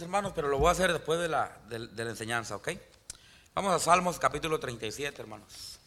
[0.00, 2.68] hermanos, pero lo voy a hacer después de la, de la enseñanza, ¿ok?
[3.52, 5.80] Vamos a Salmos capítulo 37, hermanos.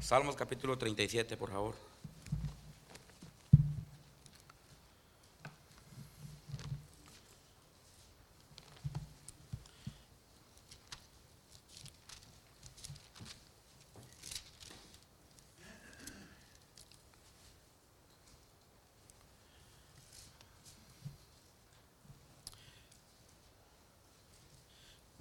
[0.00, 1.89] Salmos capítulo 37, por favor.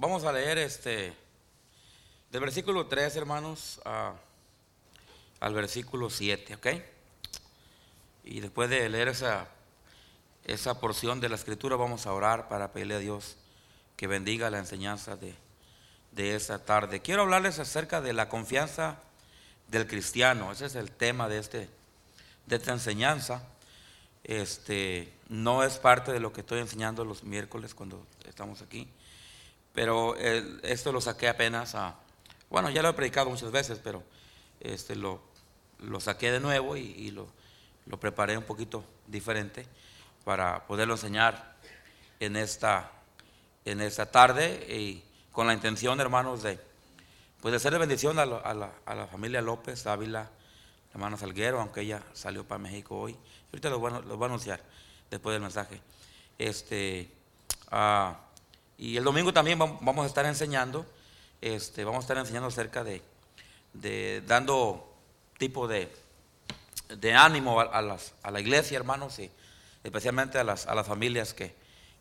[0.09, 1.13] Vamos a leer este
[2.31, 3.79] del versículo 3, hermanos,
[5.39, 6.67] al versículo 7, ¿ok?
[8.23, 9.49] Y después de leer esa,
[10.45, 13.37] esa porción de la escritura, vamos a orar para pedirle a Dios
[13.97, 15.35] que bendiga la enseñanza de,
[16.11, 17.01] de esta tarde.
[17.01, 18.97] Quiero hablarles acerca de la confianza
[19.67, 20.51] del cristiano.
[20.51, 21.69] Ese es el tema de, este,
[22.47, 23.43] de esta enseñanza.
[24.23, 28.89] Este, no es parte de lo que estoy enseñando los miércoles cuando estamos aquí.
[29.79, 31.95] Pero eh, esto lo saqué apenas a,
[32.49, 34.03] bueno, ya lo he predicado muchas veces, pero
[34.59, 35.21] este, lo,
[35.79, 37.29] lo saqué de nuevo y, lo,
[37.85, 39.65] lo preparé un poquito diferente
[40.25, 41.55] para poderlo enseñar
[42.19, 42.91] en esta,
[43.63, 46.59] en esta tarde y con la intención, hermanos, de,
[47.39, 50.29] pues de de bendición a, lo- a la, a la familia López, Ávila, la
[50.91, 53.15] hermana Salguero, aunque ella salió para México hoy.
[53.53, 54.59] Ahorita lo voy, a- lo a anunciar
[55.09, 55.79] después del mensaje.
[56.37, 57.09] Este,
[57.71, 58.19] ah,
[58.79, 60.85] y el domingo también vam- vamos a estar enseñando,
[61.41, 63.01] este, vamos a estar enseñando acerca de,
[63.73, 64.91] de dando
[65.37, 65.91] tipo de,
[66.89, 69.29] de ánimo a, las, a la iglesia, hermanos, y
[69.83, 71.53] especialmente a las, a las familias que,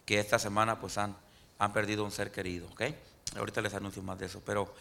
[0.07, 1.17] que esta semana pues han,
[1.59, 2.83] han perdido un ser querido, ¿ok?
[3.37, 4.73] Ahorita les anuncio más de eso, pero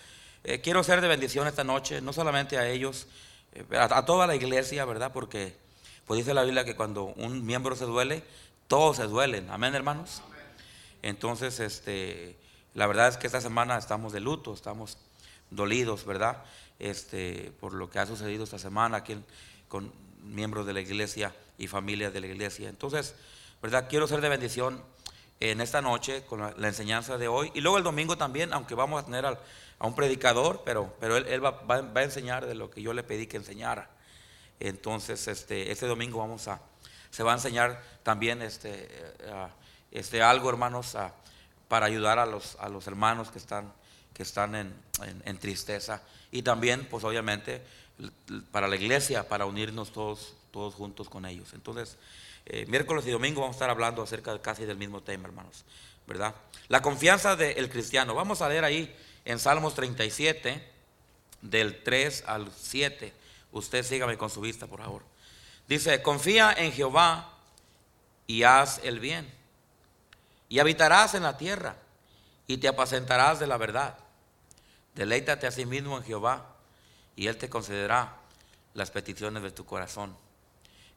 [0.44, 3.08] eh, quiero ser de bendición esta noche, no solamente a ellos,
[3.54, 5.11] eh, a, toda la iglesia, ¿verdad?
[5.11, 5.56] Porque
[6.06, 8.23] pues dice la Biblia que cuando un miembro se duele,
[8.67, 10.22] todos se duelen, amén, hermanos.
[11.02, 12.38] Entonces, este,
[12.73, 14.98] la verdad es que esta semana estamos de luto, estamos
[15.50, 16.44] dolidos, ¿verdad?
[16.80, 19.17] Este, por lo que ha sucedido esta semana aquí
[19.67, 19.92] con
[20.23, 22.70] miembros de la iglesia y familias de la iglesia.
[22.70, 23.16] Entonces,
[23.61, 23.88] ¿verdad?
[23.89, 24.83] Quiero ser de bendición
[25.39, 29.02] en esta noche con la, enseñanza de hoy y luego el domingo también, aunque vamos
[29.02, 29.38] a tener a
[29.86, 33.27] un predicador, pero, pero él, va, va- a enseñar de lo que yo le pedí
[33.27, 33.89] que enseñara.
[34.60, 36.60] Entonces, este, este domingo vamos a,
[37.11, 39.48] se va a enseñar también este, eh,
[39.92, 40.95] este algo, hermanos,
[41.67, 43.71] para ayudar a los, a los hermanos que están,
[44.14, 46.02] que están en, tristeza.
[46.31, 47.61] Y también, pues obviamente,
[48.52, 51.53] para la iglesia, para unirnos todos, todos juntos con ellos.
[51.53, 51.98] Entonces,
[52.45, 55.65] eh, miércoles y domingo vamos a estar hablando acerca de casi del mismo tema, hermanos,
[56.05, 56.33] ¿verdad?
[56.67, 58.15] La confianza del cristiano.
[58.15, 60.64] Vamos a leer ahí en Salmos 37,
[61.42, 63.14] del 3 al 7.
[63.52, 65.04] Usted sígame con su vista, por favor.
[65.67, 67.33] Dice, confía en Jehová
[68.25, 69.36] y haz el bien.
[70.50, 71.76] Y habitarás en la tierra
[72.48, 73.98] y te apacentarás de la verdad.
[74.96, 76.56] Deleítate a sí mismo en Jehová
[77.16, 78.16] y Él te concederá
[78.74, 80.16] las peticiones de tu corazón.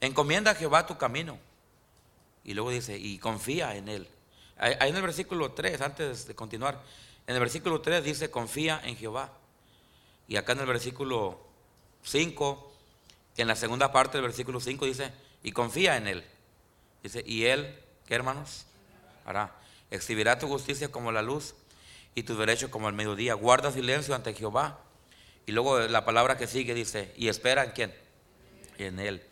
[0.01, 1.39] Encomienda a Jehová tu camino.
[2.45, 4.09] Y luego dice, y confía en Él.
[4.57, 6.81] Ahí en el versículo 3, antes de continuar,
[7.27, 9.33] en el versículo 3 dice, confía en Jehová.
[10.29, 11.41] Y acá en el versículo
[12.03, 12.73] 5,
[13.37, 15.13] en la segunda parte del versículo 5 dice,
[15.43, 16.25] y confía en Él.
[17.03, 18.67] Dice, y Él, ¿qué hermanos?
[19.91, 21.55] Exhibirá tu justicia como la luz
[22.15, 23.35] y tu derecho como el mediodía.
[23.35, 24.79] Guarda silencio ante Jehová.
[25.47, 27.95] Y luego la palabra que sigue dice, y espera en quién?
[28.79, 29.23] En Él.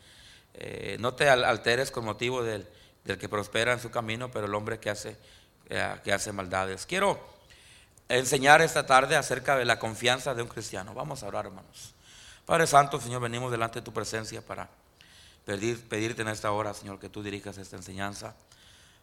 [0.54, 2.66] Eh, no te al- alteres con motivo del,
[3.04, 5.16] del que prospera en su camino, pero el hombre que hace,
[5.69, 6.87] eh, que hace maldades.
[6.87, 7.20] Quiero
[8.08, 10.94] enseñar esta tarde acerca de la confianza de un cristiano.
[10.94, 11.94] Vamos a orar, hermanos.
[12.47, 14.69] Padre Santo, Señor, venimos delante de tu presencia para
[15.44, 18.34] pedir, pedirte en esta hora, Señor, que tú dirijas esta enseñanza.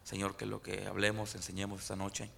[0.06, 2.30] Señor, que lo que hablemos, enseñemos esta noche,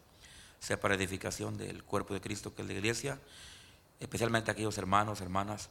[0.59, 3.21] sea para edificación del cuerpo de Cristo, que es la iglesia,
[4.01, 5.69] especialmente aquellos hermanos, hermanas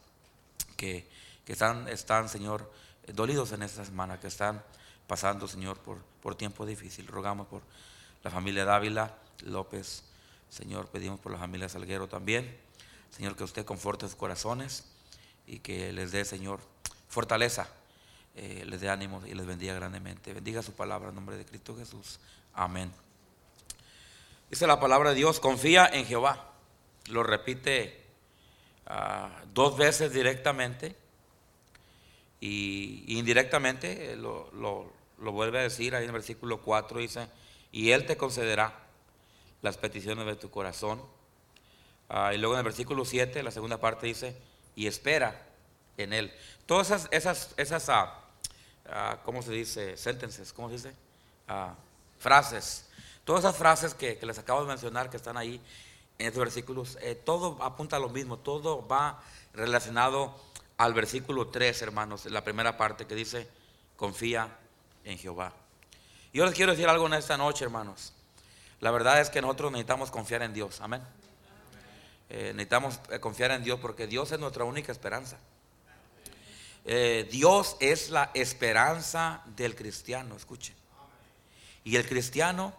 [0.75, 1.09] que,
[1.43, 2.71] que están, están, Señor,
[3.15, 4.63] dolidos en esta semana, que están
[5.07, 7.07] pasando, Señor, por, por tiempo difícil.
[7.07, 7.63] Rogamos por
[8.23, 10.03] la familia Dávila, López,
[10.51, 12.59] Señor, pedimos por la familia Salguero también.
[13.09, 14.83] Señor, que usted conforte sus corazones
[15.47, 16.59] y que les dé, Señor,
[17.09, 17.67] fortaleza,
[18.37, 20.33] eh, les dé ánimo y les bendiga grandemente.
[20.33, 22.19] Bendiga su palabra en nombre de Cristo Jesús.
[22.53, 22.91] Amén.
[24.49, 26.53] Dice la palabra de Dios, confía en Jehová.
[27.09, 28.01] Lo repite
[28.85, 30.95] ah, dos veces directamente
[32.39, 37.27] y, indirectamente eh, lo, lo- lo vuelve a decir ahí en el versículo 4, dice,
[37.71, 38.71] y Él te concederá
[39.63, 41.01] las peticiones de tu corazón.
[42.07, 44.37] Ah, y luego en el versículo 7, la segunda parte dice,
[44.75, 45.43] y espera
[45.97, 46.31] en Él.
[46.67, 48.25] Todas esas, esas, esas ah,
[48.89, 49.97] ah, ¿cómo se dice?
[49.97, 50.93] Sentences, ¿cómo se dice?
[51.47, 51.75] Ah,
[52.19, 52.85] frases.
[53.23, 55.61] Todas esas frases que, les acabo de mencionar, que están ahí
[56.17, 59.21] en estos versículos, eh, todo apunta a lo mismo, todo va
[59.53, 60.35] relacionado
[60.77, 63.47] al versículo 3, hermanos, la primera parte que dice,
[63.95, 64.57] confía
[65.03, 65.53] en Jehová.
[66.33, 68.13] Yo les quiero decir algo en esta noche, hermanos.
[68.79, 71.01] La verdad es que nosotros necesitamos confiar en Dios, amén.
[72.29, 75.37] Eh, necesitamos eh, confiar en Dios porque Dios es nuestra única esperanza.
[76.89, 80.73] Eh, Dios es la esperanza del cristiano, escuchen.
[81.83, 82.73] Y el cristiano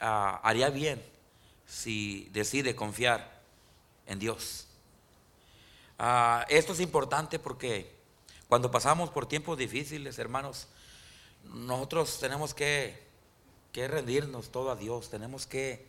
[0.00, 1.00] ah, haría bien
[1.64, 3.40] si decide confiar
[4.06, 4.66] en Dios.
[6.00, 7.94] Ah, esto es importante porque
[8.48, 10.66] cuando pasamos por tiempos difíciles, hermanos,
[11.44, 13.06] nosotros tenemos que,
[13.72, 15.86] rendirnos todo a Dios, tenemos que,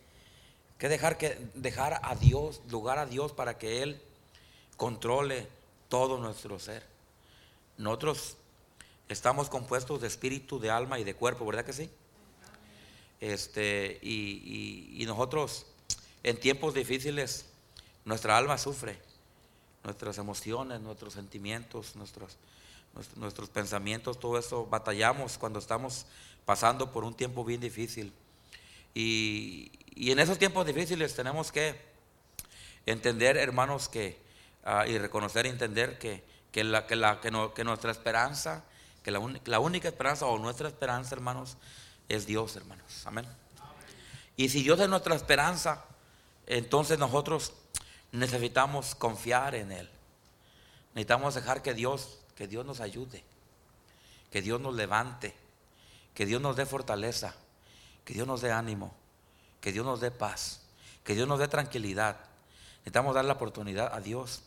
[0.77, 3.99] dejar, que dejar a Dios, lugar a Dios para que Él
[4.77, 5.47] controle
[5.87, 6.88] todo nuestro ser.
[7.79, 8.37] Nosotros
[9.07, 11.89] estamos compuestos de espíritu, de alma y de cuerpo, ¿verdad que sí?
[13.19, 15.65] Este, y, y nosotros
[16.21, 17.45] en tiempos difíciles,
[18.05, 18.99] nuestra alma sufre,
[19.83, 22.37] nuestras emociones, nuestros sentimientos, nuestros,
[23.15, 26.05] nuestros pensamientos, todo eso batallamos cuando estamos
[26.45, 28.11] pasando por un tiempo bien difícil.
[28.93, 31.75] Y, en esos tiempos difíciles tenemos que
[32.85, 34.17] entender, hermanos, que,
[34.63, 38.63] ah, y reconocer y entender que, que, la, que, la, que, nuestra esperanza,
[39.03, 41.57] que la, la, única esperanza o nuestra esperanza, hermanos,
[42.07, 43.05] es Dios, hermanos.
[43.05, 43.25] Amén.
[44.35, 45.85] Y si Dios es nuestra esperanza,
[46.47, 47.53] entonces nosotros
[48.11, 49.89] necesitamos confiar en Él.
[50.93, 53.21] Necesitamos dejar que Dios que Dios nos ayude,
[54.31, 55.35] que Dios nos levante,
[56.13, 57.35] que Dios nos dé fortaleza,
[58.05, 58.95] que Dios nos dé ánimo,
[59.59, 60.61] que Dios nos dé paz,
[61.03, 62.15] que Dios nos dé tranquilidad.
[62.77, 64.43] Necesitamos dar la oportunidad a Dios.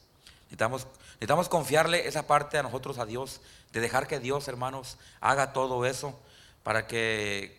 [0.52, 3.40] Necesitamos, necesitamos confiarle esa parte a nosotros, a Dios,
[3.72, 6.14] de dejar que Dios, hermanos, haga todo eso
[6.62, 7.58] para que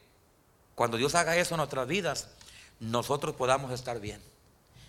[0.76, 2.28] cuando Dios haga eso en nuestras vidas,
[2.80, 4.22] nosotros podamos estar bien.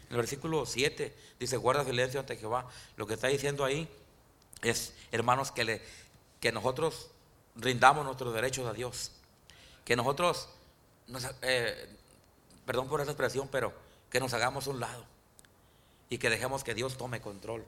[0.09, 2.69] En el versículo 7 dice, guarda silencio ante Jehová.
[2.97, 3.89] Lo que está diciendo ahí
[4.61, 5.81] es, hermanos, que, le,
[6.41, 7.09] que nosotros
[7.57, 9.13] rindamos nuestros derechos a Dios.
[9.87, 10.51] Que nosotros,
[11.41, 11.89] eh,
[12.67, 13.73] perdón por esa expresión, pero
[14.11, 15.07] que nos hagamos un lado
[16.11, 17.65] y que dejemos que Dios tome control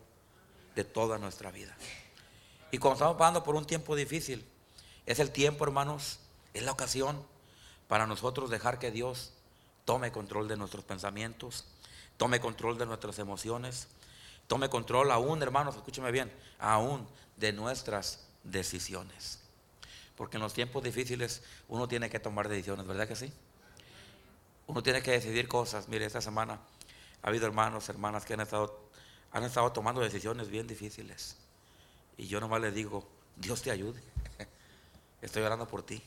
[0.76, 1.76] de toda nuestra vida.
[2.70, 4.46] Y cuando estamos pasando por un tiempo difícil,
[5.06, 6.20] es el tiempo, hermanos,
[6.54, 7.20] es la ocasión
[7.88, 9.32] para nosotros dejar que Dios
[9.84, 11.64] tome control de nuestros pensamientos,
[12.16, 13.88] tome control de nuestras emociones,
[14.46, 17.06] Tome control aún, hermanos, escúcheme bien, aún
[17.36, 19.40] de nuestras decisiones.
[20.16, 23.32] Porque en los tiempos difíciles uno tiene que tomar decisiones, ¿verdad que sí?
[24.68, 25.88] Uno tiene que decidir cosas.
[25.88, 26.60] Mire, esta semana
[27.22, 28.85] ha habido hermanos, hermanas que han estado,
[29.32, 31.36] han estado tomando decisiones bien difíciles.
[32.16, 33.06] Y yo nomás les digo,
[33.36, 34.00] Dios te ayude.
[35.22, 36.02] Estoy orando por ti.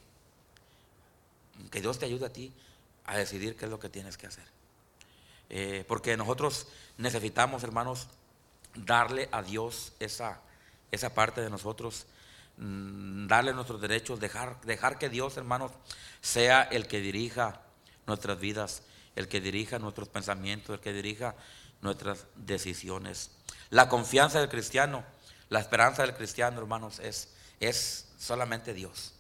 [1.70, 2.54] Que Dios te ayude a ti
[3.06, 4.46] a decidir qué es lo que tienes que hacer.
[5.50, 6.68] Eh, porque nosotros
[6.98, 8.08] necesitamos, hermanos,
[8.76, 10.42] darle a Dios esa,
[10.92, 12.06] esa parte de nosotros,
[12.58, 15.72] mm, darle nuestros derechos, dejar, dejar que Dios, hermanos,
[16.22, 17.62] sea el que dirija
[18.06, 18.84] nuestras vidas,
[19.16, 21.36] el que dirija nuestros pensamientos, el que dirija
[21.82, 23.32] nuestras decisiones.
[23.70, 25.04] La confianza del cristiano,
[25.50, 27.30] la esperanza del cristiano, hermanos, es,
[27.60, 29.14] es solamente Dios.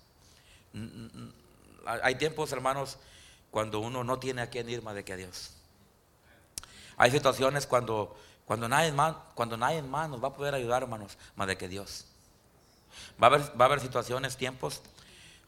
[1.85, 2.97] Hay tiempos, hermanos,
[3.51, 5.51] cuando uno no tiene a quién ir más de que a Dios.
[6.97, 8.15] Hay situaciones cuando
[8.49, 11.67] cuando nadie más, cuando nadie más nos va a poder ayudar, hermanos, más de que
[11.67, 12.05] Dios.
[13.21, 14.81] Va a haber, va a haber situaciones, tiempos,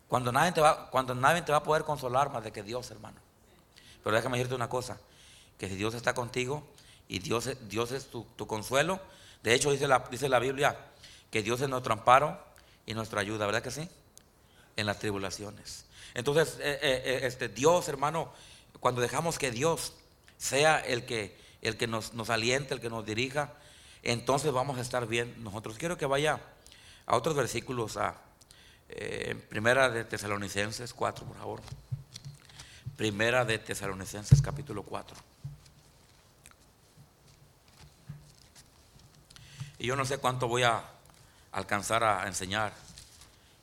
[0.08, 2.92] cuando nadie, te va, cuando nadie te va a poder consolar más de que Dios,
[2.92, 3.18] hermano.
[4.04, 5.00] Pero déjame decirte una cosa,
[5.58, 6.64] que si Dios está contigo
[7.12, 9.02] y Dios, Dios es tu, consuelo,
[9.44, 10.78] de hecho dice la, dice la Biblia
[11.30, 12.42] que Dios es nuestro amparo
[12.86, 13.90] y nuestra ayuda, ¿verdad que sí?
[14.78, 15.84] En las tribulaciones.
[16.14, 18.32] Entonces, eh, eh, eh, este, Dios, hermano,
[18.80, 19.92] cuando dejamos que Dios
[20.38, 23.56] sea el que el que nos, nos aliente, el que nos dirija,
[24.04, 25.78] entonces vamos a estar bien nosotros.
[25.78, 26.40] Quiero que vaya
[27.06, 28.16] a otros versículos, a
[29.50, 31.62] Primera de Tesalonicenses 4, por favor.
[32.96, 35.31] Primera de Tesalonicenses capítulo 4.
[39.82, 40.84] Y yo no sé cuánto voy a
[41.54, 42.72] alcanzar a enseñar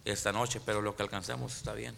[0.04, 1.96] esta noche, pero lo que alcancemos está bien.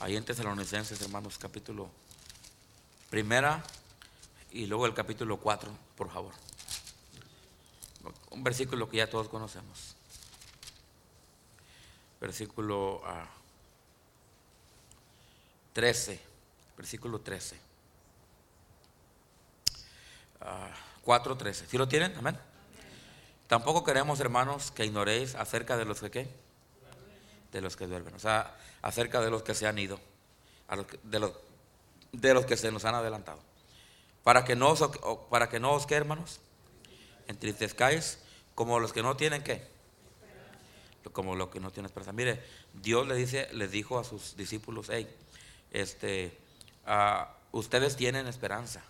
[0.00, 1.88] Ahí en Tesalonicenses, hermanos, capítulo
[3.08, 3.62] primera
[4.50, 6.32] y luego el capítulo 4, por favor.
[8.30, 9.94] Un versículo que ya todos conocemos.
[12.20, 13.00] Versículo
[15.72, 16.28] 13, ah,
[16.76, 17.75] versículo 13.
[21.04, 21.66] 4.13.
[21.66, 22.14] ¿Sí lo tienen?
[22.16, 22.38] Amén.
[23.46, 26.28] Tampoco queremos, hermanos, que ignoréis acerca de los que, ¿qué?
[27.52, 28.14] de los que duermen.
[28.14, 30.00] O sea, acerca de los que se han ido,
[31.04, 31.32] de, los,
[32.12, 33.40] de los que se nos han adelantado.
[34.24, 34.82] Para que no os,
[35.30, 36.40] para que no os, ¿qué, hermanos?
[37.28, 38.18] Entristezcáis
[38.54, 39.68] como los que no tienen qué.
[41.12, 42.12] Como los que no tienen esperanza.
[42.12, 42.42] Mire,
[42.74, 45.08] Dios le dice, les dijo a sus discípulos, hey,
[45.70, 46.36] este,
[46.84, 48.82] ah, ustedes tienen esperanza.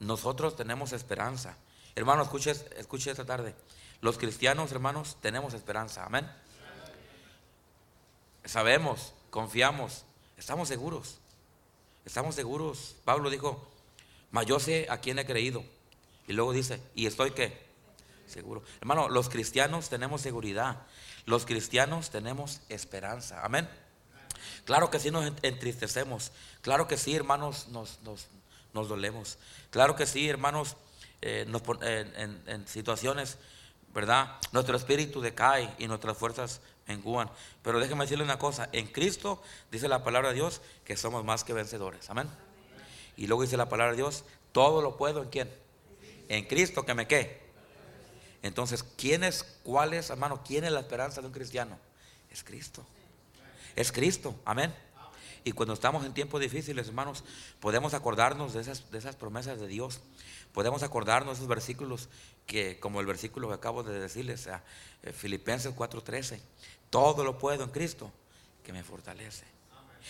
[0.00, 1.56] Nosotros tenemos esperanza.
[1.94, 3.54] Hermano, escuche, escuche esta tarde.
[4.00, 6.04] Los cristianos, hermanos, tenemos esperanza.
[6.04, 6.30] Amén.
[8.44, 10.04] Sabemos, confiamos,
[10.36, 11.18] estamos seguros.
[12.04, 12.96] Estamos seguros.
[13.04, 13.68] Pablo dijo,
[14.30, 15.64] mas yo sé a quién he creído.
[16.28, 17.66] Y luego dice, ¿y estoy qué?
[18.26, 18.62] Seguro.
[18.80, 20.82] Hermano, los cristianos tenemos seguridad.
[21.24, 23.44] Los cristianos tenemos esperanza.
[23.44, 23.68] Amén.
[24.64, 26.32] Claro que sí nos entristecemos.
[26.60, 28.26] Claro que sí, hermanos, nos, nos,
[28.84, 29.38] dolemos.
[29.70, 30.76] Claro que sí, hermanos,
[31.22, 33.38] eh, en, en, situaciones,
[33.94, 34.36] ¿verdad?
[34.52, 37.30] Nuestro espíritu decae y nuestras fuerzas menguan.
[37.62, 41.44] Pero déjeme decirle una cosa, en Cristo dice la palabra de Dios que somos más
[41.44, 42.10] que vencedores.
[42.10, 42.28] Amén.
[43.16, 45.50] Y luego dice la palabra de Dios, todo lo puedo en quién?
[46.28, 47.46] En Cristo que me qué.
[48.42, 51.78] Entonces, ¿quién es, cuál es, hermano, quién es la esperanza de un cristiano?
[52.30, 52.84] Es Cristo.
[53.74, 54.34] Es Cristo.
[54.44, 54.74] Amén.
[55.46, 57.22] Y cuando estamos en tiempos difíciles, hermanos,
[57.60, 60.00] podemos acordarnos de esas, promesas de Dios.
[60.52, 62.08] Podemos acordarnos de esos versículos
[62.46, 64.64] que, como el versículo que acabo de decirles, a
[65.04, 66.40] eh, Filipenses 4:13,
[66.90, 68.10] todo lo puedo en Cristo
[68.64, 69.44] que me fortalece.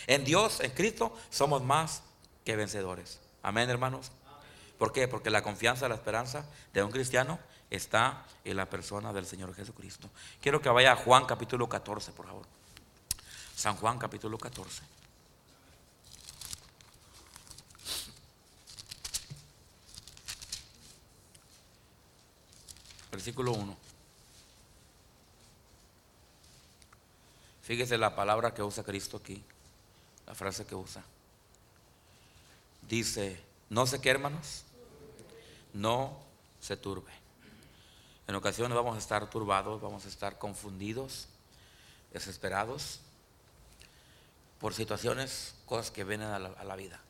[0.06, 2.02] En Dios, en Cristo, somos más
[2.42, 3.20] que vencedores.
[3.42, 4.12] Amén, hermanos.
[4.78, 5.06] ¿Por qué?
[5.06, 7.38] Porque la confianza, la esperanza de un cristiano
[7.68, 10.08] está en la persona del Señor Jesucristo.
[10.40, 12.46] Quiero que vaya a Juan capítulo 14, por favor.
[13.54, 14.95] San Juan capítulo 14.
[23.16, 23.74] Versículo 1.
[27.62, 29.42] Fíjese la palabra que usa Cristo aquí,
[30.26, 31.02] la frase que usa.
[32.82, 34.64] Dice, no sé qué hermanos,
[35.72, 36.14] no
[36.60, 37.10] se turbe.
[38.28, 41.26] En ocasiones vamos a estar turbados, vamos a estar confundidos,
[42.12, 43.00] desesperados
[44.60, 47.00] por situaciones, cosas que vienen a la, vida.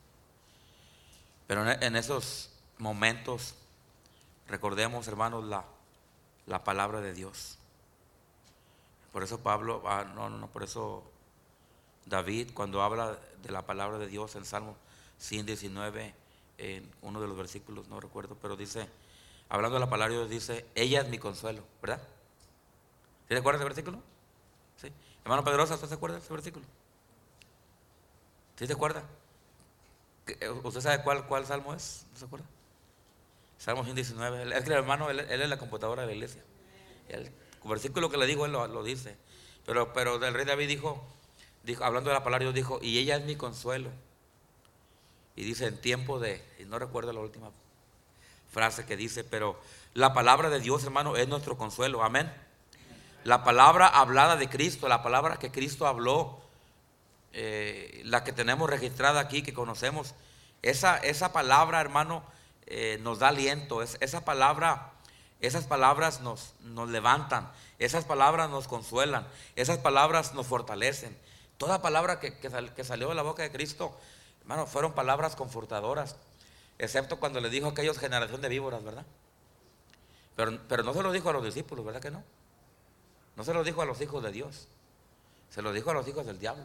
[1.49, 3.57] Pero en, esos momentos,
[4.47, 5.65] recordemos, hermanos, la,
[6.47, 7.59] la palabra de Dios.
[9.12, 11.03] Por eso Pablo, ah, no, no, por eso
[12.07, 14.76] David, cuando habla de la palabra de Dios en Salmo
[15.19, 16.15] 119,
[16.59, 18.88] en uno de los versículos, no recuerdo, pero dice,
[19.49, 22.00] hablando de la palabra de Dios, dice, ella es mi consuelo, ¿verdad?
[23.23, 24.03] ¿Sí te acuerdas ese versículo?
[24.81, 24.93] ¿Sí?
[25.25, 26.65] Hermano Pedrosa, ¿usted se acuerda de ese versículo?
[28.57, 29.03] ¿Sí se acuerda?
[30.26, 32.07] Eh, ¿Usted sabe cuál, cuál salmo es?
[32.12, 32.47] ¿No se acuerda?
[33.59, 34.57] Salmo 119.
[34.57, 36.43] Es el hermano, él, es la computadora de la iglesia.
[37.09, 37.31] El
[37.65, 39.17] versículo que le digo, él lo, dice.
[39.65, 41.05] Pero, pero el rey David dijo,
[41.63, 43.91] dijo, hablando de la palabra, Dios dijo, y ella es mi consuelo.
[45.35, 47.51] Y dice, en tiempo de, y no recuerdo la última
[48.51, 49.59] frase que dice, pero
[49.95, 52.03] la palabra de Dios, hermano, es nuestro consuelo.
[52.03, 52.33] Amén.
[53.25, 56.39] La palabra hablada de Cristo, la palabra que Cristo habló,
[57.33, 60.15] eh, la que tenemos registrada aquí, que conocemos,
[60.63, 62.23] esa, esa palabra, hermano,
[62.67, 63.83] eh, nos da aliento.
[63.83, 64.93] esa palabra,
[65.41, 71.17] esas palabras nos, nos levantan, esas palabras nos consuelan, esas palabras nos fortalecen.
[71.59, 73.97] Toda palabra que, que, salió de la boca de Cristo,
[74.43, 76.17] hermano, fueron palabras confortadoras,
[76.79, 79.07] excepto cuando le dijo a aquellos generación de víboras, ¿verdad?
[80.35, 82.23] Pero, pero no se lo dijo a los discípulos, ¿verdad que no?
[83.37, 84.69] No se lo dijo a los hijos de Dios,
[85.51, 86.65] se lo dijo a los hijos del diablo.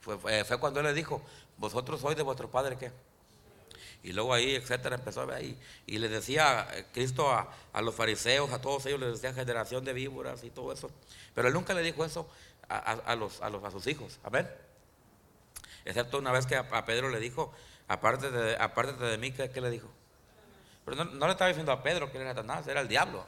[0.00, 1.20] Fue, fue, cuando él le dijo,
[1.58, 2.90] vosotros sois de vuestro padre qué.
[4.02, 5.58] Y luego ahí, etcétera, empezó a ver ahí.
[5.86, 10.42] Y le decía Cristo a, los fariseos, a todos ellos, les decía generación de víboras
[10.44, 10.90] y todo eso.
[11.34, 12.28] Pero él nunca le dijo eso
[12.68, 14.18] a, los, a, los, a sus hijos.
[14.22, 14.48] Amén.
[15.84, 17.52] Excepto una vez que a, Pedro le dijo,
[17.88, 19.88] aparte de, aparte de mí, ¿qué, le dijo?
[20.84, 23.26] Pero no, le estaba diciendo a Pedro que era Satanás, era el diablo.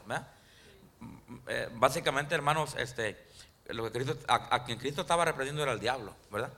[1.48, 3.26] Eh, básicamente, hermanos, este,
[3.68, 6.52] lo que Cristo, a, quien Cristo estaba reprendiendo era el diablo, ¿verdad?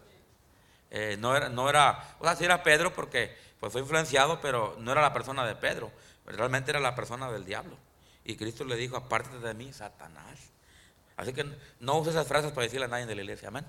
[0.96, 4.76] Eh, no, era, no era, o sea, sí era Pedro porque pues, fue influenciado, pero
[4.78, 5.90] no era la persona de Pedro,
[6.24, 7.76] realmente era la persona del diablo.
[8.24, 10.52] Y Cristo le dijo, aparte de mí, Satanás.
[11.16, 11.44] Así que
[11.80, 13.66] no use esas frases para decirle a nadie de la iglesia, amén.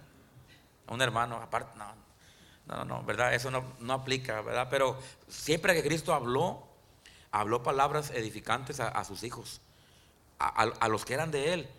[0.86, 1.96] A un hermano, aparte, no,
[2.68, 3.34] no, no, ¿verdad?
[3.34, 4.68] Eso no, no aplica, ¿verdad?
[4.70, 4.96] Pero
[5.28, 6.68] siempre que Cristo habló,
[7.32, 9.62] habló palabras edificantes a, sus hijos,
[10.38, 11.70] a los que eran de Él.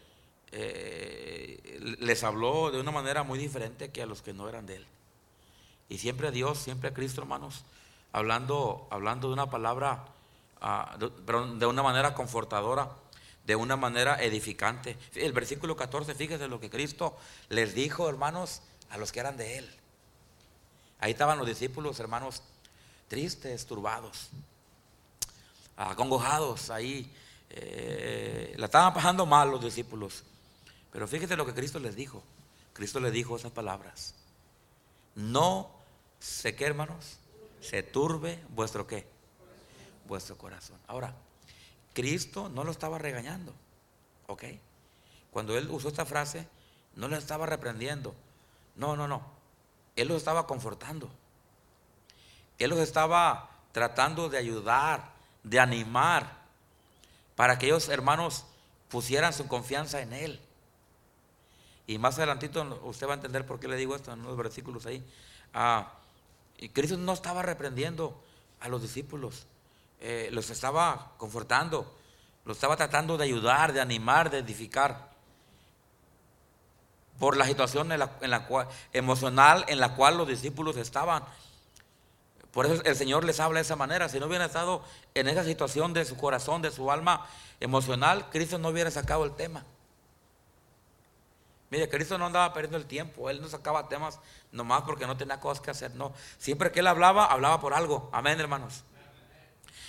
[0.50, 4.76] Eh, les habló de una manera muy diferente que a los que no eran de
[4.76, 4.86] él.
[5.88, 7.64] Y siempre a Dios, siempre a Cristo, hermanos,
[8.12, 10.04] hablando, hablando de una palabra,
[10.60, 12.90] ah, de, una manera confortadora,
[13.44, 14.98] de una manera edificante.
[15.14, 17.16] El versículo 14, fíjese lo que Cristo
[17.48, 19.76] les dijo, hermanos, a los que eran de él.
[20.98, 22.42] Ahí estaban los discípulos, hermanos,
[23.08, 24.30] tristes, turbados,
[25.76, 27.12] acongojados, ahí
[27.50, 30.24] eh, la estaban pasando mal los discípulos.
[30.90, 32.22] Pero fíjese lo que Cristo les dijo.
[32.72, 34.14] Cristo les dijo esas palabras.
[35.14, 35.75] No
[36.26, 37.18] se qué, hermanos,
[37.60, 39.06] se turbe vuestro qué,
[40.08, 40.76] vuestro corazón.
[40.88, 41.14] Ahora,
[41.94, 43.54] Cristo no lo estaba regañando,
[44.26, 44.44] ¿ok?
[45.30, 46.48] Cuando él usó esta frase,
[46.96, 48.14] no lo estaba reprendiendo.
[48.74, 49.22] No, no, no.
[49.94, 51.08] Él los estaba confortando.
[52.58, 55.12] Él los estaba tratando de ayudar,
[55.44, 56.42] de animar,
[57.36, 58.44] para que ellos, hermanos,
[58.88, 60.40] pusieran su confianza en Él.
[61.86, 64.86] Y más adelantito usted va a entender por qué le digo esto en los versículos
[64.86, 65.06] ahí.
[65.54, 65.95] Ah,
[66.58, 68.22] y Cristo no estaba reprendiendo
[68.60, 69.46] a los discípulos,
[70.00, 71.94] eh, los estaba confortando,
[72.44, 75.14] los estaba tratando de ayudar, de animar, de edificar.
[77.18, 81.24] Por la situación en la, cual, emocional en la cual los discípulos estaban.
[82.52, 84.08] Por eso el Señor les habla de esa manera.
[84.10, 84.82] Si no hubiera estado
[85.14, 87.26] en esa situación de su corazón, de su alma
[87.58, 89.64] emocional, Cristo no hubiera sacado el tema.
[91.70, 94.20] Mire, Cristo no andaba perdiendo el tiempo, Él no sacaba temas
[94.52, 96.12] nomás porque no tenía cosas que hacer, no.
[96.38, 98.08] Siempre que Él hablaba, hablaba por algo.
[98.12, 98.84] Amén, hermanos.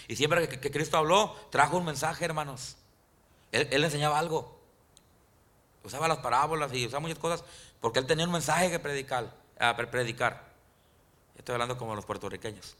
[0.07, 2.77] Y siempre que, Cristo habló, trajo un mensaje, hermanos.
[3.51, 4.57] Él, enseñaba algo.
[5.83, 7.43] Usaba las parábolas y usaba muchas cosas
[7.79, 9.31] porque Él tenía un mensaje que predicar.
[9.91, 10.47] predicar.
[11.37, 12.75] Estoy hablando como los puertorriqueños.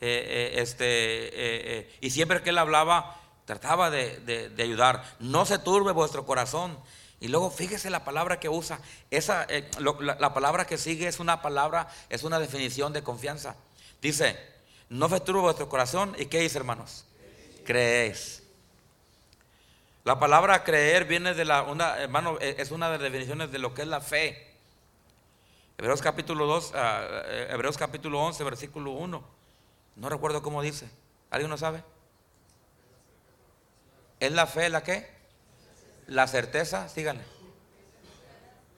[0.00, 3.16] Eh, eh, este, eh, y siempre que Él hablaba,
[3.46, 5.02] trataba de ayudar.
[5.18, 6.76] No se turbe vuestro corazón
[7.22, 8.80] y luego fíjese la palabra que usa.
[9.08, 13.54] Esa, eh, la, palabra que sigue es una palabra, es una definición de confianza.
[14.00, 14.36] Dice,
[14.88, 16.16] no turbe vuestro corazón.
[16.18, 17.04] ¿Y qué dice, hermanos?
[17.64, 18.42] Creéis.
[20.02, 23.60] La palabra creer viene de la, una, hermano, e, es una de las definiciones de
[23.60, 24.56] lo que es la fe.
[25.78, 29.24] Hebreos capítulo 2, ah, eh, Hebreos capítulo 11, versículo 1.
[29.94, 30.90] No recuerdo cómo dice.
[31.30, 31.84] ¿Alguien no sabe?
[34.18, 35.21] ¿Es la fe la qué?
[36.12, 37.24] La certeza, síganle.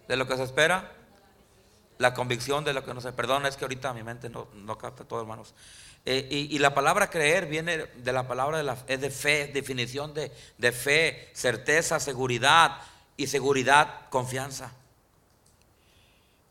[0.07, 0.93] De lo que se espera.
[1.99, 3.13] La convicción de lo que no se.
[3.13, 5.53] Perdón, es que ahorita mi mente no, no capta todo, hermanos.
[6.07, 10.15] Eh, y, la palabra creer viene de la palabra de la, es de fe, definición
[10.15, 12.83] de, de fe, certeza, seguridad
[13.17, 14.73] y seguridad, confianza.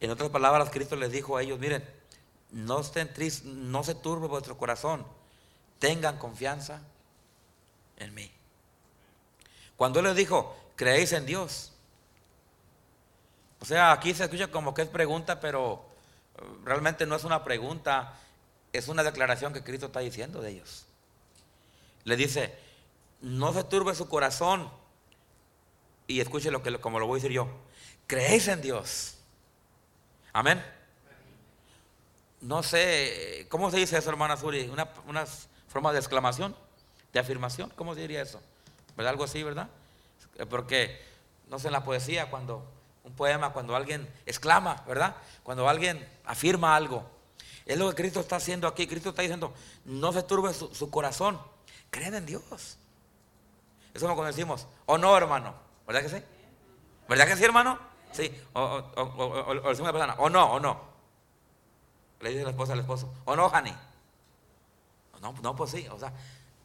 [0.02, 1.88] En otras palabras, Cristo les dijo a ellos: Miren,
[2.52, 5.06] no estén tristes, no se turbe vuestro corazón,
[5.80, 6.82] tengan confianza
[7.98, 8.32] en mí.
[9.76, 11.72] Cuando Él les dijo, creéis en Dios.
[13.60, 15.86] O sea, aquí se escucha como que es pregunta, pero
[16.38, 18.14] eh, realmente no es una pregunta,
[18.74, 20.86] es una declaración que Cristo está diciendo de ellos.
[22.04, 22.54] Le dice,
[23.22, 24.70] no se turbe su corazón.
[26.08, 27.48] Y escuche lo que, como lo voy a decir yo,
[28.08, 29.18] creéis en Dios.
[30.34, 30.62] Amén.
[32.42, 34.68] No sé, ¿cómo se dice eso, hermana Suri?
[34.68, 35.26] Una, una
[35.70, 36.54] forma de exclamación,
[37.14, 38.42] de afirmación, ¿cómo se diría eso?
[38.98, 39.12] ¿Verdad?
[39.12, 39.70] Algo así, ¿verdad?
[40.50, 41.00] Porque,
[41.48, 42.66] no sé, en la poesía, cuando
[43.04, 45.16] un poema, cuando alguien exclama, ¿verdad?
[45.44, 47.10] Cuando alguien afirma algo.
[47.66, 48.88] Es lo que Cristo está haciendo aquí.
[48.88, 49.54] Cristo está diciendo,
[49.86, 51.40] no se turbe su, corazón.
[51.90, 52.44] Creen en Dios.
[52.52, 52.78] Eso
[53.94, 55.54] es como cuando decimos, o no, hermano.
[55.86, 56.24] ¿Verdad que sí?
[57.08, 57.78] ¿Verdad que sí, hermano?
[58.12, 58.34] Sí.
[58.54, 58.82] O,
[59.70, 60.94] decimos la persona, o no, o no.
[62.22, 63.76] Le dice la esposa al esposo, o no, Hani.
[65.22, 65.88] No, no, pues sí.
[65.90, 66.12] O sea,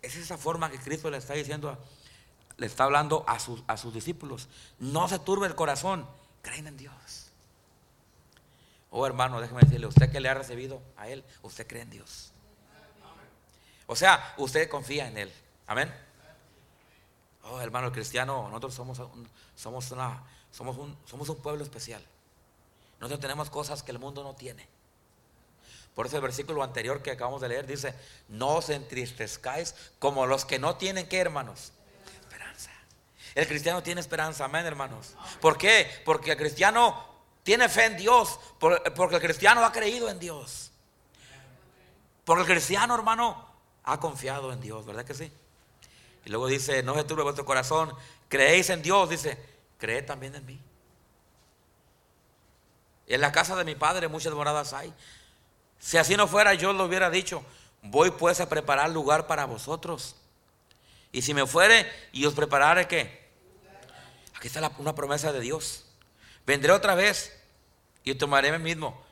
[0.03, 1.79] es esa forma que Cristo le está diciendo a,
[2.59, 4.49] le está hablando a sus, a sus discípulos.
[4.79, 6.07] No se turbe el corazón,
[6.43, 7.31] creen en Dios.
[8.91, 12.33] Oh hermano, déjeme decirle, usted que le ha recibido a Él, usted cree en Dios.
[13.87, 15.33] O sea, usted confía en Él.
[15.67, 15.95] Amén.
[17.45, 19.01] Oh hermano, cristiano, nosotros somos,
[19.55, 22.05] somos, una, somos, un, somos un pueblo especial.
[23.01, 24.67] Nosotros tenemos cosas que el mundo no tiene.
[25.95, 27.95] Por eso el versículo anterior que acabamos de leer dice,
[28.29, 31.73] no os entristezcáis como los que no tienen que, hermanos,
[33.39, 35.15] el cristiano tiene esperanza, amén, hermanos.
[35.41, 35.89] ¿Por qué?
[36.05, 37.07] Porque el cristiano
[37.45, 40.73] tiene fe en Dios, porque el cristiano ha creído en Dios.
[42.25, 43.49] Porque el cristiano, hermano,
[43.85, 45.31] ha confiado en Dios, ¿verdad que sí?
[46.25, 47.95] Y luego dice, no se turbe vuestro corazón,
[48.29, 49.39] creéis en Dios, dice,
[49.79, 50.61] creed también en mí.
[53.07, 54.93] En la casa de mi padre muchas moradas hay.
[55.79, 57.45] Si así no fuera, yo lo hubiera dicho,
[57.83, 60.17] voy pues a preparar lugar para vosotros.
[61.13, 63.18] Y si me fuere y os prepararé qué?
[64.39, 65.85] Aquí está una promesa de Dios.
[66.47, 67.37] Vendré otra vez
[68.05, 69.05] y tomaré mí mismo.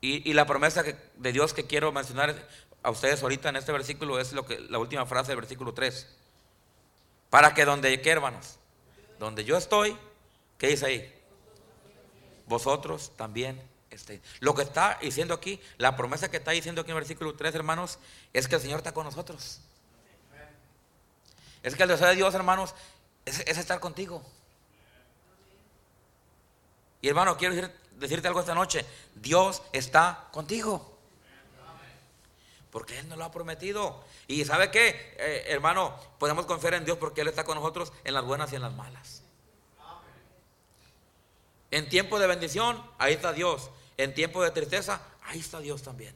[0.00, 2.48] Y, la promesa de Dios que quiero mencionar
[2.82, 6.08] a ustedes ahorita en este versículo es lo que, la última frase del versículo 3.
[7.30, 8.56] Para que donde, ¿qué hermanos?
[9.20, 9.96] Donde yo estoy,
[10.58, 11.14] ¿qué dice ahí?
[12.48, 14.20] Vosotros también estéis.
[14.40, 17.54] Lo que está diciendo aquí, la promesa que está diciendo aquí en el versículo 3,
[17.54, 18.00] hermanos,
[18.32, 19.60] es que el Señor está con nosotros.
[21.62, 22.74] Es que el deseo de Dios, hermanos,
[23.28, 24.22] es, estar contigo.
[27.00, 27.54] Y hermano, quiero
[27.92, 28.84] decirte algo esta noche.
[29.14, 30.96] Dios está contigo.
[32.70, 34.04] Porque Él nos lo ha prometido.
[34.26, 35.96] Y ¿sabe qué, eh, hermano?
[36.18, 38.72] Podemos confiar en Dios porque Él está con nosotros en las buenas y en las
[38.72, 39.22] malas.
[41.70, 43.70] En tiempo de bendición, ahí está Dios.
[43.96, 46.14] En tiempo de tristeza, ahí está Dios también.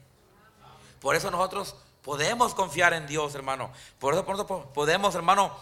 [0.99, 3.71] Por eso nosotros podemos confiar en Dios, hermano.
[3.99, 4.25] Por eso,
[4.73, 5.55] podemos, hermano,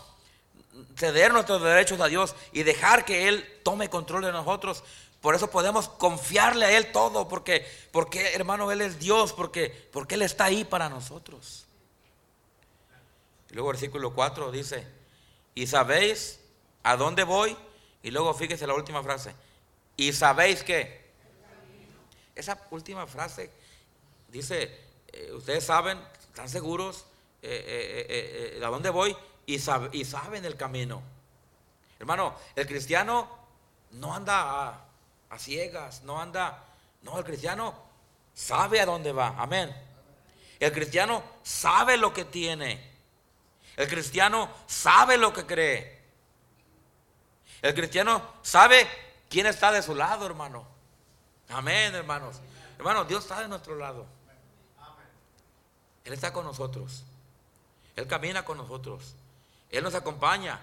[0.96, 4.84] ceder nuestros derechos a Dios y dejar que Él tome control de nosotros.
[5.20, 10.16] Por eso podemos confiarle a Él todo, porque, porque hermano, Él es Dios, porque, porque
[10.16, 11.66] Él está ahí para nosotros.
[13.50, 14.88] Y luego versículo 4 dice,
[15.54, 16.40] y sabéis
[16.84, 17.56] a dónde voy,
[18.02, 19.36] y luego fíjese la última frase,
[19.98, 21.02] y sabéis que,
[22.34, 23.52] esa última frase
[24.30, 24.76] dice,
[25.12, 27.06] eh, ustedes saben, están seguros
[27.42, 29.16] eh, eh, a dónde voy
[29.56, 31.02] y, y saben el camino.
[32.00, 33.28] Hermano, el cristiano
[33.92, 34.92] no anda a
[35.32, 36.66] a ciegas, no anda,
[37.04, 37.74] no, el cristiano
[38.34, 39.74] sabe a dónde va, amén.
[40.60, 42.92] El cristiano sabe lo que tiene.
[43.78, 46.02] El cristiano sabe lo que cree.
[47.62, 48.86] El cristiano sabe
[49.30, 50.68] quién está de su lado, hermano.
[51.50, 52.42] Amén, hermanos.
[52.78, 54.06] Hermano, Dios está de nuestro lado.
[56.04, 57.06] Él está con nosotros.
[57.96, 59.16] Él camina con nosotros.
[59.72, 60.60] Él nos acompaña.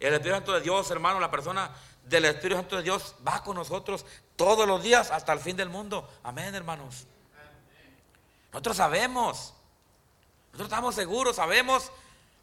[0.00, 1.70] El Espíritu Santo de Dios, hermano, la persona
[2.04, 4.04] del Espíritu Santo de Dios va con nosotros
[4.36, 6.08] todos los días hasta el fin del mundo.
[6.22, 7.06] Amén, hermanos.
[8.52, 9.52] Nosotros sabemos,
[10.52, 11.92] nosotros estamos seguros, sabemos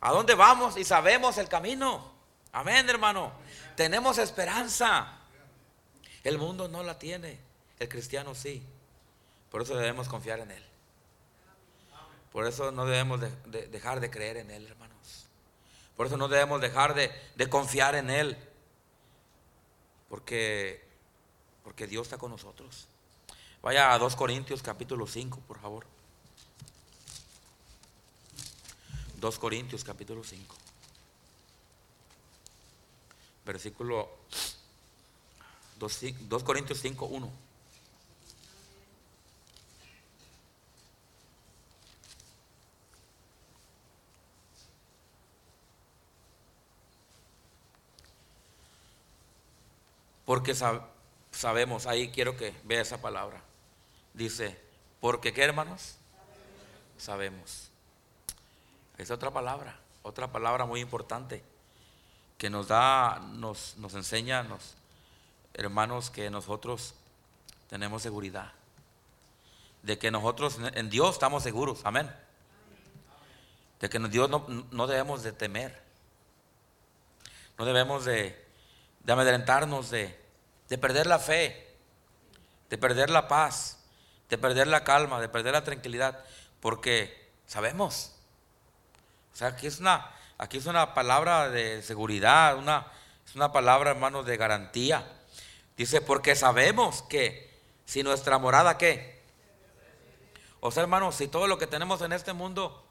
[0.01, 2.11] a dónde vamos y sabemos el camino.
[2.51, 3.31] Amén, hermano.
[3.75, 5.19] Tenemos esperanza.
[6.23, 7.39] El mundo no la tiene,
[7.79, 8.63] el cristiano sí.
[9.49, 10.63] Por eso debemos confiar en Él.
[12.31, 14.92] Por eso no debemos dejar de creer en Él, hermanos.
[15.95, 18.37] Por eso no debemos dejar de confiar en Él
[20.13, 20.79] porque,
[21.63, 22.87] porque Dios está con nosotros.
[23.63, 25.87] Vaya a 2 Corintios capítulo 5, por favor.
[29.15, 30.55] 2 Corintios capítulo 5.
[33.43, 34.07] Versículo
[35.79, 37.31] 2, 2 Corintios 5, 1.
[50.33, 50.55] Porque
[51.29, 53.39] sabemos, ahí quiero que vea esa palabra.
[54.15, 54.59] Dice,
[54.99, 55.97] porque qué hermanos?
[56.97, 57.69] Sabemos.
[58.97, 61.43] Es otra palabra, otra palabra muy importante
[62.39, 64.73] que nos da, nos, nos enseña, nos,
[65.53, 66.95] hermanos, que nosotros
[67.69, 68.53] tenemos seguridad.
[69.83, 72.11] De que nosotros en Dios estamos seguros, amén.
[73.79, 75.79] De que en Dios no, no debemos de temer.
[77.59, 78.43] No debemos de,
[79.07, 80.22] amedrentarnos, de,
[80.69, 81.75] de perder la fe,
[82.69, 83.79] de perder la paz,
[84.29, 86.23] de perder la calma, de perder la tranquilidad,
[86.59, 88.15] porque sabemos.
[89.33, 92.87] O sea, aquí es una, aquí es una palabra de seguridad, una,
[93.27, 95.05] es una palabra, hermanos, de garantía.
[95.77, 97.51] Dice, porque sabemos que
[97.85, 99.21] si nuestra morada, ¿qué?
[100.59, 102.83] O sea, hermanos, si todo lo que tenemos en este mundo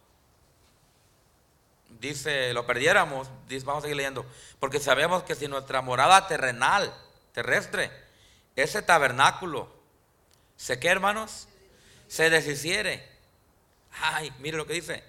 [2.00, 4.26] dice, lo perdiéramos, dice, vamos a seguir leyendo,
[4.60, 6.92] porque sabemos que si nuestra morada terrenal,
[7.32, 7.90] terrestre,
[8.56, 9.72] ese tabernáculo,
[10.56, 11.48] ¿se qué, hermanos?
[12.08, 13.08] Se deshiciere.
[14.00, 15.02] Ay, mire lo que dice.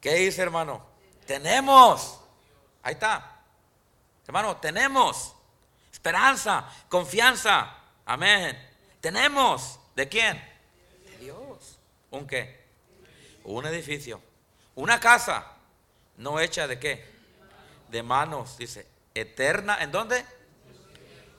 [0.00, 0.86] ¿Qué dice, hermano?
[1.26, 2.20] Tenemos.
[2.82, 3.40] Ahí está.
[4.26, 5.34] Hermano, tenemos
[5.92, 7.74] esperanza, confianza.
[8.04, 8.56] Amén.
[9.00, 9.78] Tenemos.
[9.94, 10.36] ¿De quién?
[11.04, 11.78] De Dios.
[12.10, 12.64] ¿Un qué?
[13.44, 14.20] Un edificio.
[14.74, 15.56] Una casa
[16.16, 17.04] no hecha de qué?
[17.88, 19.78] De manos, dice, eterna.
[19.82, 20.24] ¿En dónde?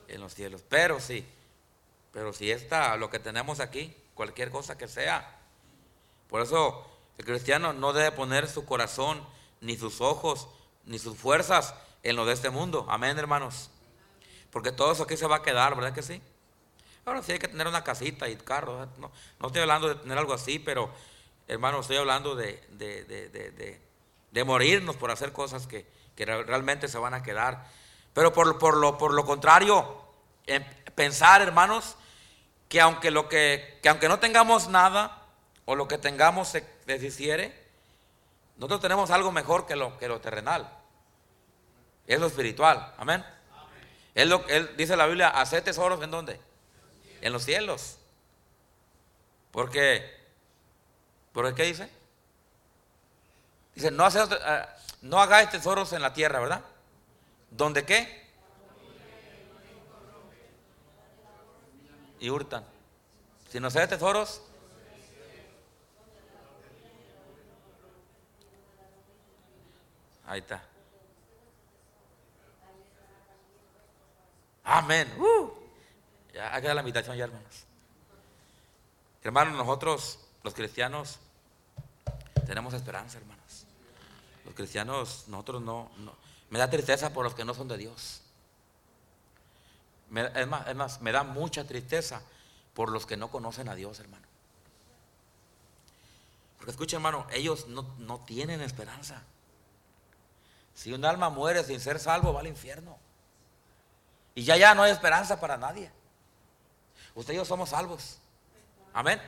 [0.07, 0.63] En los cielos.
[0.67, 1.25] Pero sí,
[2.11, 5.39] pero si está lo que tenemos aquí, cualquier cosa que sea.
[6.29, 6.85] Por eso
[7.17, 9.21] el cristiano no debe poner su corazón,
[9.61, 10.47] ni sus ojos,
[10.85, 12.85] ni sus fuerzas en lo de este mundo.
[12.89, 13.69] Amén, hermanos.
[14.51, 16.21] Porque todo eso aquí se va a quedar, ¿verdad que sí?
[17.05, 18.87] Ahora sí hay que tener una casita y carro.
[18.97, 19.11] No,
[19.47, 20.89] estoy hablando de tener algo así, pero
[21.47, 23.87] hermano, estoy hablando de, de, de
[24.31, 27.67] de morirnos por hacer cosas que, realmente se van a quedar.
[28.17, 29.95] Pero por, por, lo, por lo contrario,
[30.95, 31.97] pensar, hermanos,
[32.67, 35.21] que aunque, lo que, que aunque no tengamos nada
[35.65, 37.53] o lo que tengamos se deshiciere,
[38.55, 40.67] nosotros tenemos algo mejor que lo, que lo terrenal.
[42.07, 42.91] Es lo espiritual.
[42.97, 43.23] Amén.
[44.15, 46.41] Él, lo, él dice la Biblia, hacer tesoros en dónde?
[47.21, 47.99] En los cielos.
[49.51, 50.25] Porque,
[51.33, 51.87] ¿por qué dice?
[53.75, 54.65] Dice, no, eh,
[55.03, 56.63] no hagáis tesoros en la tierra, ¿verdad?
[57.49, 58.27] ¿Dónde qué?
[62.19, 62.65] Y hurtan.
[63.49, 64.41] Si no haces tesoros,
[70.25, 70.63] ahí está.
[74.63, 75.11] Amén.
[75.17, 75.49] Uh.
[76.33, 77.63] Ya ha la invitación ya, hermanos.
[79.23, 81.19] Hermanos, nosotros, los cristianos,
[82.45, 83.65] tenemos esperanza, hermanos.
[84.45, 85.89] Los cristianos, nosotros no,
[86.49, 88.21] me da tristeza por los que no son de Dios.
[90.13, 92.21] es, más, es más, me da mucha tristeza
[92.73, 94.25] por los que no conocen a Dios, hermano.
[96.57, 99.23] Porque escucha, hermano, ellos no, no tienen esperanza.
[100.73, 102.97] Si un alma muere sin ser salvo, va al infierno.
[104.35, 105.91] Y ya ya no hay esperanza para nadie.
[107.15, 108.19] Usted y yo somos salvos.
[108.93, 109.19] Amén.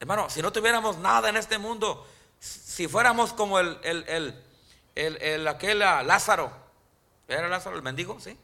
[0.00, 2.04] Hermano, si no tuviéramos nada en este mundo,
[2.40, 4.44] si fuéramos como el, el,
[5.48, 6.50] aquel ah, Lázaro,
[7.26, 8.18] ¿era Lázaro el mendigo?
[8.20, 8.36] Sí.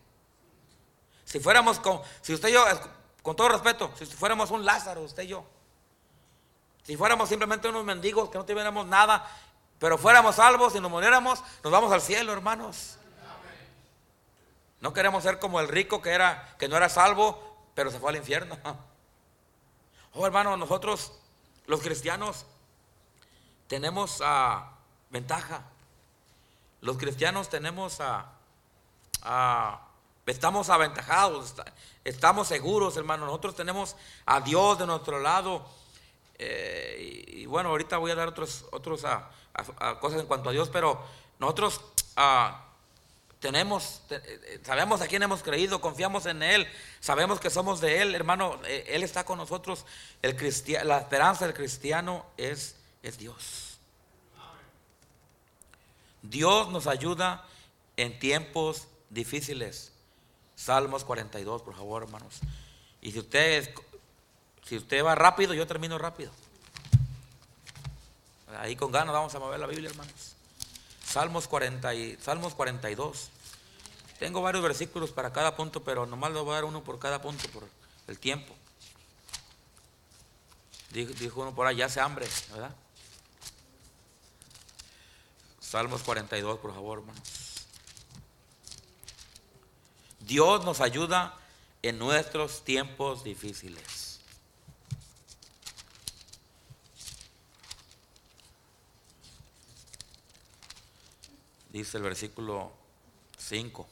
[1.24, 2.64] Si fuéramos con, si usted y yo,
[3.22, 5.44] con todo respeto, si fuéramos un Lázaro, usted y yo,
[6.84, 9.26] si fuéramos simplemente unos mendigos que no tuviéramos nada,
[9.78, 12.98] pero fuéramos salvos y nos muriéramos, nos vamos al cielo, hermanos.
[14.80, 18.10] No queremos ser como el rico que era, que no era salvo, pero se fue
[18.10, 18.58] al infierno.
[20.16, 21.10] Oh, hermano, nosotros,
[21.66, 22.46] los cristianos,
[23.66, 24.74] tenemos a
[25.10, 25.64] ventaja.
[26.84, 29.80] Los cristianos tenemos a,
[30.26, 31.54] estamos aventajados,
[32.04, 33.24] estamos seguros, hermano.
[33.24, 35.64] Nosotros tenemos a Dios de nuestro lado.
[36.38, 39.30] Eh, y, bueno, ahorita voy a dar otros, otros a,
[39.98, 41.02] cosas en cuanto a Dios, pero
[41.38, 41.80] nosotros
[43.40, 46.68] tenemos, eh, sabemos a quién hemos creído, confiamos en Él,
[47.00, 49.86] sabemos que somos de Él, hermano, eh, Él está con nosotros.
[50.20, 50.36] El
[50.86, 53.73] la esperanza del cristiano es, es Dios.
[56.24, 57.46] Dios nos ayuda
[57.96, 59.92] en tiempos difíciles.
[60.56, 62.40] Salmos 42, por favor, hermanos.
[63.02, 63.74] Y si usted,
[64.64, 66.30] si usted va rápido, yo termino rápido.
[68.58, 70.34] Ahí con ganas vamos a mover la Biblia, hermanos.
[71.04, 73.28] Salmos, 40 y, Salmos 42.
[74.18, 77.20] Tengo varios versículos para cada punto, pero nomás le voy a dar uno por cada
[77.20, 77.64] punto por
[78.06, 78.54] el tiempo.
[80.90, 82.74] Dijo, uno por allá, hace hambre, ¿verdad?
[85.74, 87.66] Salmos 42, por favor, hermanos.
[90.20, 91.36] Dios nos ayuda
[91.82, 94.20] en nuestros tiempos difíciles.
[101.70, 102.70] dice el versículo
[103.36, 103.88] 5.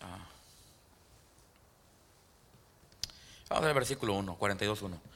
[0.00, 0.26] Ah.
[3.50, 5.11] Vamos al versículo 1, 42.1.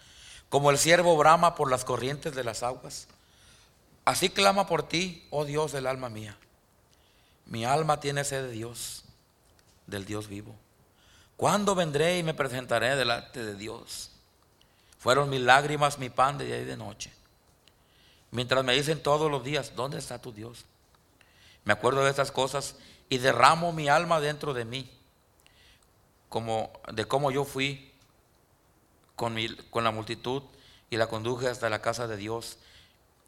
[0.57, 3.09] Como el siervo brama por las corrientes de las aguas,
[4.07, 6.35] así clama por ti, oh Dios del alma mía.
[7.45, 9.05] Mi alma tiene sed de Dios,
[9.87, 10.55] del Dios vivo.
[11.37, 14.13] ¿Cuándo vendré y me presentaré delante de Dios?
[14.99, 17.13] Fueron mis lágrimas mi pan de día y de noche
[18.31, 20.65] Mientras me dicen todos los días, ¿dónde está tu Dios?
[21.65, 22.77] Me acuerdo de estas cosas
[23.11, 24.91] y derramo mi alma dentro de mí,
[26.31, 27.93] como de cómo yo fui
[29.17, 29.37] con,
[29.71, 30.43] con la multitud
[30.89, 32.59] y la conduje hasta la casa de Dios,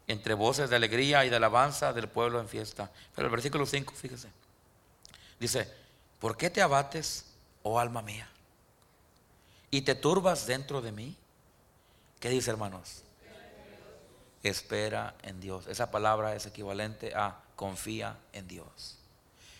[0.07, 2.89] entre voces de alegría y de alabanza del pueblo en fiesta.
[3.13, 4.29] Pero el versículo 5, fíjese,
[5.39, 5.71] dice,
[6.19, 7.25] ¿por qué te abates,
[7.63, 8.29] oh alma mía?
[9.69, 11.15] ¿Y te turbas dentro de mí?
[12.19, 13.03] ¿Qué dice, hermanos?
[14.43, 15.67] espera en Dios.
[15.67, 18.97] Esa palabra es equivalente a confía en Dios.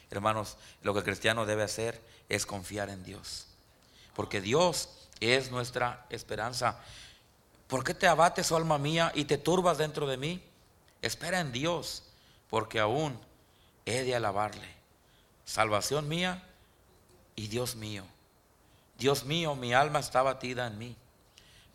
[0.09, 3.47] Hermanos, lo que el cristiano debe hacer es confiar en Dios.
[4.15, 6.79] Porque Dios es nuestra esperanza.
[7.67, 10.41] ¿Por qué te abates, oh alma mía, y te turbas dentro de mí?
[11.01, 12.03] Espera en Dios,
[12.49, 13.19] porque aún
[13.85, 14.67] he de alabarle.
[15.45, 16.43] Salvación mía
[17.35, 18.03] y Dios mío.
[18.97, 20.95] Dios mío, mi alma está batida en mí.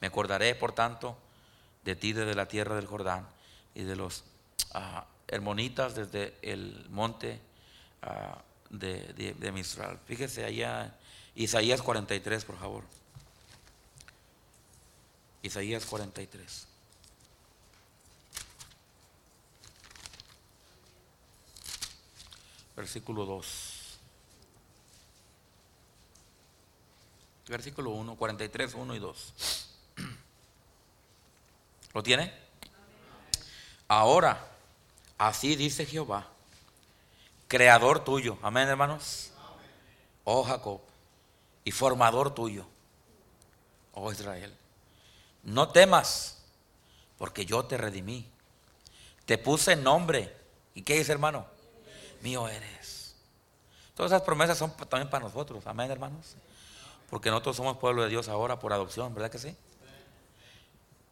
[0.00, 1.16] Me acordaré, por tanto,
[1.85, 3.26] de ti desde la tierra del Jordán
[3.74, 4.24] y de los
[4.72, 7.40] ah, hermonitas desde el monte
[8.02, 9.98] ah, de, de, Mistral.
[10.07, 10.94] Fíjese allá,
[11.35, 12.85] Isaías 43, por favor.
[15.44, 16.66] Isaías 43.
[22.76, 23.98] Versículo 2.
[27.46, 29.33] Versículo 1, 43, 1 y 2.
[31.94, 32.33] ¿Lo tiene?
[33.87, 34.54] Ahora,
[35.18, 36.26] Así dice Jehová,
[37.48, 38.37] creador tuyo.
[38.42, 39.30] Amén, hermanos.
[40.24, 40.80] Oh Jacob,
[41.64, 42.66] y formador tuyo.
[43.92, 44.54] Oh Israel.
[45.44, 46.38] No temas,
[47.18, 48.26] porque yo te redimí.
[49.26, 50.35] Te puse nombre.
[50.74, 51.46] ¿Y qué dice, hermano?
[52.22, 53.14] Mío eres.
[53.94, 55.66] Todas esas promesas son también para nosotros.
[55.66, 56.35] Amén, hermanos.
[57.11, 59.57] Porque nosotros somos pueblo de Dios ahora por adopción, ¿verdad que sí?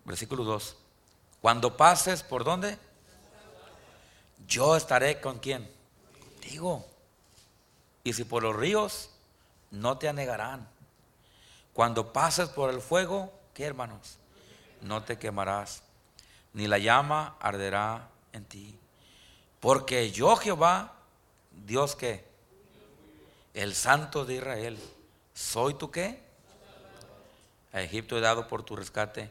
[0.05, 0.77] Versículo 2.
[1.41, 2.79] Cuando pases por dónde?
[4.47, 5.71] Yo estaré con quién?
[6.19, 6.85] Contigo.
[8.03, 9.11] Y si por los ríos,
[9.71, 10.69] no te anegarán.
[11.73, 14.19] Cuando pases por el fuego, ¿qué hermanos?
[14.83, 15.83] No te quemarás,
[16.53, 18.79] ni la llama arderá en ti.
[19.61, 20.93] Porque yo Jehová,
[21.65, 22.25] Dios que,
[23.55, 24.79] el Santo de Israel,
[25.35, 26.21] soy tu qué?
[27.73, 29.31] A Egipto he dado por tu rescate,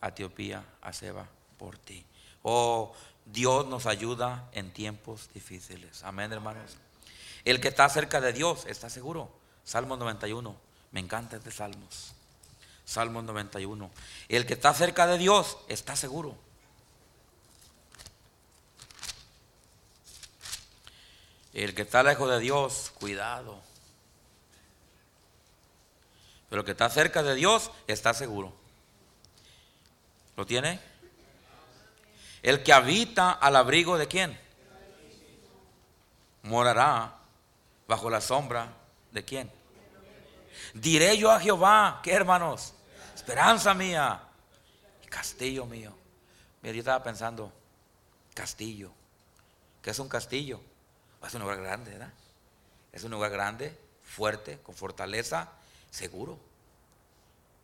[0.00, 1.28] a Etiopía, a Seba,
[1.58, 2.04] por ti.
[2.42, 2.94] Oh,
[3.26, 6.02] Dios nos ayuda en tiempos difíciles.
[6.02, 6.76] Amén, hermanos.
[7.44, 9.30] El que está cerca de Dios está seguro.
[9.64, 10.56] Salmo 91.
[10.92, 12.14] Me encanta este Salmos.
[12.84, 13.90] Salmo 91.
[14.28, 16.36] El que está cerca de Dios está seguro.
[21.52, 23.60] El que está lejos de Dios, cuidado.
[26.50, 28.52] Pero el que está cerca de Dios está seguro.
[30.36, 30.80] ¿Lo tiene?
[32.42, 34.38] El que habita al abrigo de quién?
[36.42, 37.16] Morará
[37.86, 38.72] bajo la sombra
[39.12, 39.63] de quién?
[40.74, 42.74] Diré yo a Jehová, ¿qué hermanos?
[43.14, 44.20] Esperanza mía
[45.14, 45.94] castillo mío.
[46.60, 47.52] Mira, yo estaba pensando,
[48.34, 48.90] castillo.
[49.80, 50.60] ¿Qué es un castillo?
[51.24, 52.12] Es un lugar grande, ¿verdad?
[52.92, 55.52] Es un lugar grande, fuerte, con fortaleza,
[55.90, 56.38] seguro.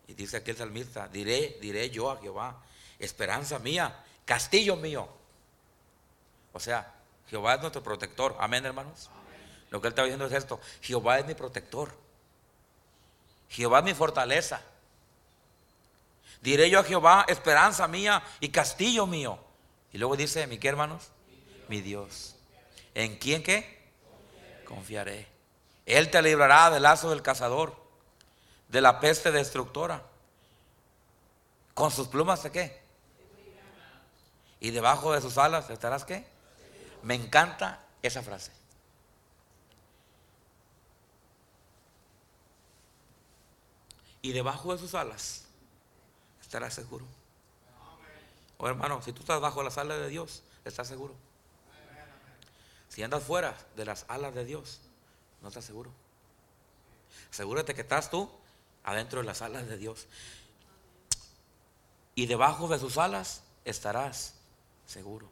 [0.06, 2.62] Y dice aquí el salmista, diré, diré yo a Jehová,
[2.98, 5.08] esperanza mía castillo mío.
[6.52, 6.94] O sea,
[7.28, 8.36] Jehová es nuestro protector.
[8.38, 9.10] Amén, hermanos.
[9.70, 10.60] Lo que él está diciendo es esto.
[10.80, 11.92] Jehová es mi protector.
[13.50, 14.62] Jehová es mi fortaleza.
[16.40, 19.38] Diré yo a Jehová, esperanza mía y castillo mío.
[19.92, 21.10] Y luego dice, ¿mi qué, hermanos?
[21.68, 22.36] Mi Dios.
[22.94, 23.78] ¿En quién qué?
[24.66, 25.26] Confiaré.
[25.84, 27.76] Él te librará del lazo del cazador,
[28.68, 30.02] de la peste destructora.
[31.74, 32.80] ¿Con sus plumas de qué?
[34.60, 36.24] y debajo de sus alas estarás qué?
[37.02, 38.52] Me encanta esa frase.
[44.22, 45.44] Y debajo de sus alas
[46.40, 47.06] estarás seguro.
[48.58, 51.14] Oh, hermano, si tú estás bajo las alas de Dios, estás seguro.
[52.88, 54.80] Si andas fuera de las alas de Dios,
[55.40, 55.90] no estás seguro.
[57.30, 58.30] Asegúrate que estás tú
[58.84, 60.06] adentro de las alas de Dios.
[62.14, 64.34] Y debajo de sus alas estarás
[64.86, 65.28] seguro.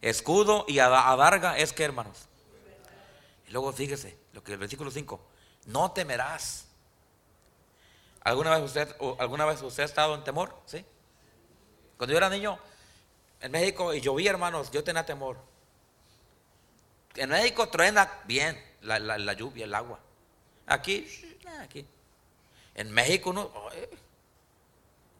[0.00, 2.26] Escudo y adarga es que, hermanos.
[3.46, 5.20] Y luego fíjese, lo que el versículo 5,
[5.66, 6.67] no temerás.
[8.24, 10.54] ¿Alguna vez usted alguna vez usted ha estado en temor?
[10.66, 10.84] ¿Sí?
[11.96, 12.58] Cuando yo era niño
[13.40, 15.38] en México y llovía, hermanos, yo tenía temor.
[17.14, 19.98] En México truena bien la, lluvia, el agua.
[20.66, 21.06] Aquí,
[21.60, 21.86] aquí.
[22.74, 23.50] En México uno,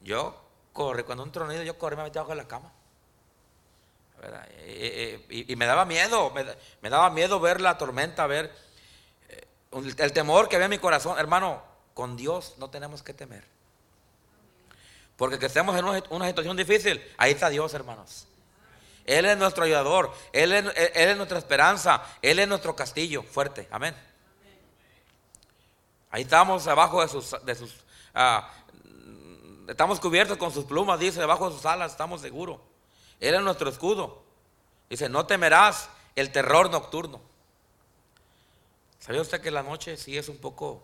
[0.03, 0.41] yo
[0.73, 2.73] corre, cuando un tronido yo corre, me metí abajo de la cama.
[4.23, 8.53] Eh, eh, y, me daba miedo, me, daba miedo ver la tormenta, ver
[9.29, 11.19] eh, el temor que había en mi corazón.
[11.19, 11.63] Hermano,
[11.99, 13.43] con Dios no tenemos que temer.
[15.17, 18.29] Porque que estemos en una, situación difícil, ahí está Dios, hermanos.
[19.05, 23.67] Él es nuestro ayudador, Él es, nuestra esperanza, Él es nuestro castillo fuerte.
[23.73, 23.97] Amén.
[26.13, 27.75] Ahí estamos abajo de sus, de sus
[28.15, 28.49] ah,
[29.67, 32.61] estamos cubiertos con sus plumas, dice, debajo de sus alas, estamos seguros.
[33.19, 34.23] Él es nuestro escudo.
[34.89, 37.21] Dice, no temerás el terror nocturno.
[39.01, 40.81] ¿Sabía usted que la noche sí es un poco,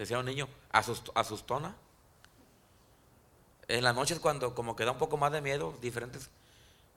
[0.00, 1.76] decía un niño, asustona?
[3.68, 6.30] En la noche es cuando como que da un poco más de miedo, diferentes.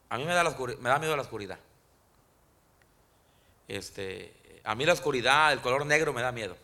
[0.09, 1.59] A mí me da, me da miedo la oscuridad.
[3.67, 6.55] Este, a mí la oscuridad, el color negro me da miedo.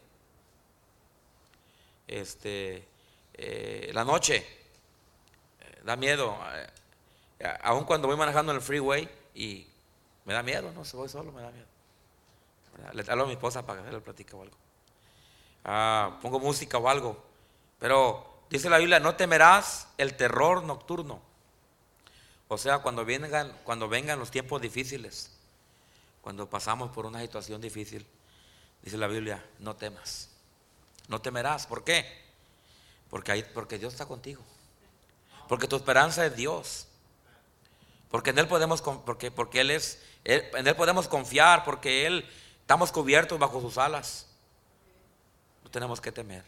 [2.08, 2.88] Este,
[3.34, 4.46] eh, la noche,
[5.84, 6.38] da miedo.
[7.40, 9.68] Eh, aun cuando voy manejando en el freeway y
[10.26, 11.68] me da miedo, no, si voy solo me da miedo.
[12.94, 14.58] Le hablo a mi esposa para que le platique o algo.
[15.64, 17.24] Ah, pongo música o algo.
[17.80, 21.22] Pero dice la Biblia, no temerás el terror nocturno.
[22.48, 25.32] O sea, cuando vengan, cuando vengan los tiempos difíciles,
[26.22, 28.06] cuando pasamos por una situación difícil,
[28.82, 30.30] dice la Biblia, no temas.
[31.08, 31.68] No temerás.
[31.68, 32.06] ¿Por qué?
[33.10, 34.44] Porque, porque Dios está contigo.
[35.48, 36.88] Porque tu esperanza es Dios.
[38.10, 42.28] Porque en Él podemos, porque, porque Él es, en Él podemos confiar, porque Él
[42.62, 44.29] estamos cubiertos bajo sus alas.
[45.70, 46.44] No tenemos que temer.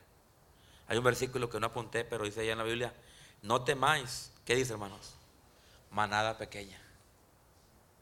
[0.88, 2.92] Hay un versículo que no apunté, pero dice allá en la Biblia,
[3.44, 4.32] no temáis.
[4.44, 5.14] ¿Qué dice, hermanos?
[5.92, 6.82] Manada pequeña.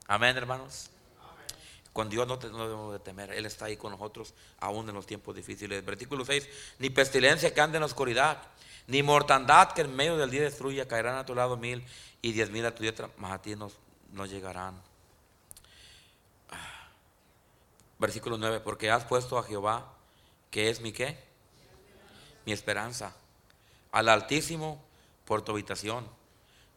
[0.07, 0.89] Amén, hermanos.
[1.91, 3.33] Con Dios no, debemos de temer.
[3.33, 5.83] Él está ahí con nosotros, aún en los tiempos difíciles.
[5.83, 6.47] Versículo 6.
[6.79, 8.41] Ni pestilencia que ande en la oscuridad,
[8.87, 10.87] ni mortandad que en medio del día destruya.
[10.87, 11.85] Caerán a tu lado mil
[12.21, 13.69] y diez mil a tu diestra, mas a ti no,
[14.13, 14.81] no llegarán.
[17.97, 18.61] Versículo 9.
[18.61, 19.98] Porque has puesto a Jehová,
[20.49, 21.17] que es mi qué?
[22.45, 23.15] Mi esperanza.
[23.91, 24.83] Al Altísimo
[25.25, 26.07] por tu habitación.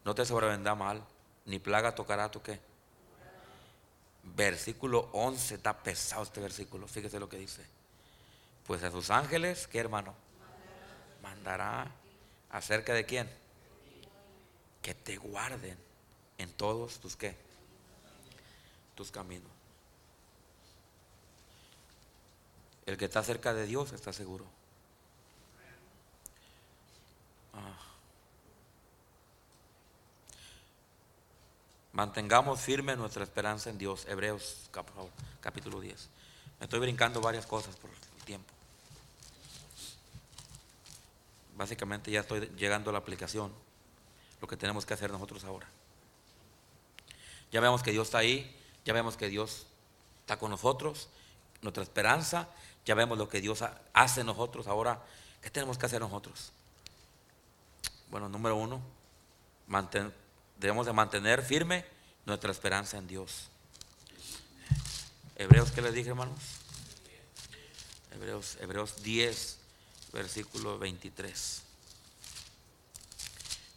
[0.05, 1.03] No te sobrevendrá mal,
[1.45, 2.59] ni plaga tocará tu qué
[4.23, 7.63] versículo 11, está pesado este versículo, fíjese lo que dice.
[8.65, 10.15] Pues a sus ángeles, ¿qué hermano?
[11.21, 11.91] Mandará
[12.49, 13.29] acerca de quién?
[14.81, 15.77] Que te guarden
[16.37, 17.35] en todos tus qué?
[18.95, 19.51] Tus caminos.
[22.85, 24.45] El que está cerca de Dios está seguro.
[31.93, 34.05] Mantengamos firme nuestra esperanza en Dios.
[34.07, 34.69] Hebreos
[35.41, 36.09] capítulo 10.
[36.59, 38.51] Me estoy brincando varias cosas por el tiempo.
[41.55, 43.53] Básicamente ya estoy llegando a la aplicación.
[44.41, 45.67] Lo que tenemos que hacer nosotros ahora.
[47.51, 48.59] Ya vemos que Dios está ahí.
[48.85, 49.67] Ya vemos que Dios
[50.21, 51.09] está con nosotros.
[51.61, 52.49] Nuestra esperanza.
[52.85, 53.63] Ya vemos lo que Dios
[53.93, 54.67] hace en nosotros.
[54.67, 55.01] Ahora,
[55.41, 56.51] ¿qué tenemos que hacer nosotros?
[58.09, 58.81] Bueno, número uno,
[60.59, 61.85] debemos de mantener firme
[62.25, 63.47] nuestra esperanza en Dios.
[65.35, 66.39] Hebreos, ¿qué les dije, hermanos?
[68.11, 69.59] Hebreos, Hebreos 10,
[70.11, 71.63] versículo 23.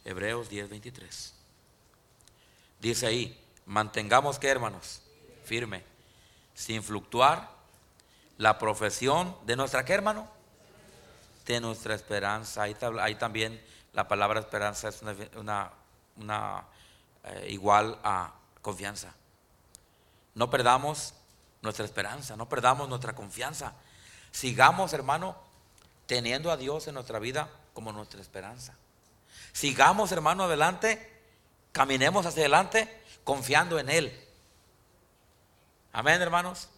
[0.05, 1.33] Hebreos 10, 23.
[2.79, 5.01] Dice ahí, mantengamos que, hermanos,
[5.43, 5.83] firme,
[6.53, 7.56] sin fluctuar
[8.37, 10.27] la profesión de nuestra, ¿qué, hermano?
[11.45, 12.63] De nuestra esperanza.
[12.63, 13.61] Ahí, ahí también
[13.93, 15.01] la palabra esperanza es
[15.35, 16.63] una,
[17.23, 18.31] eh, igual a
[18.61, 19.13] confianza.
[20.35, 21.15] No perdamos
[21.63, 23.73] nuestra esperanza, no perdamos nuestra confianza.
[24.31, 25.35] Sigamos, hermano,
[26.05, 28.75] teniendo a Dios en nuestra vida como nuestra esperanza.
[29.51, 31.21] Sigamos, hermano, adelante,
[31.71, 34.27] caminemos hacia adelante confiando en Él.
[35.91, 36.69] Amén, hermanos.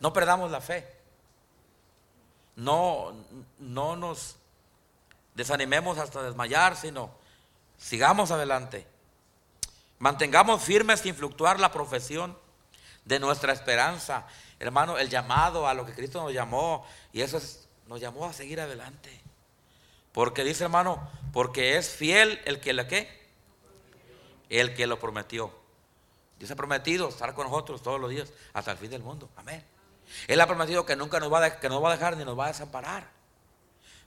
[0.00, 0.95] No perdamos la fe.
[2.56, 3.14] No,
[3.58, 4.36] no nos
[5.34, 7.10] desanimemos hasta desmayar, sino
[7.76, 8.86] sigamos adelante.
[9.98, 12.36] Mantengamos firmes sin fluctuar la profesión
[13.04, 14.26] de nuestra esperanza.
[14.58, 17.40] Hermano, el llamado a lo que Cristo nos llamó, y eso
[17.86, 19.22] nos llamó a seguir adelante.
[20.12, 23.26] Porque dice hermano, porque es fiel el que qué?
[24.48, 25.52] El que lo prometió.
[26.38, 29.28] Dios ha prometido estar con nosotros todos los días hasta el fin del mundo.
[29.36, 29.64] Amén.
[30.28, 32.46] Él ha prometido que nunca nos va a, que va a dejar ni nos va
[32.46, 33.16] a desamparar.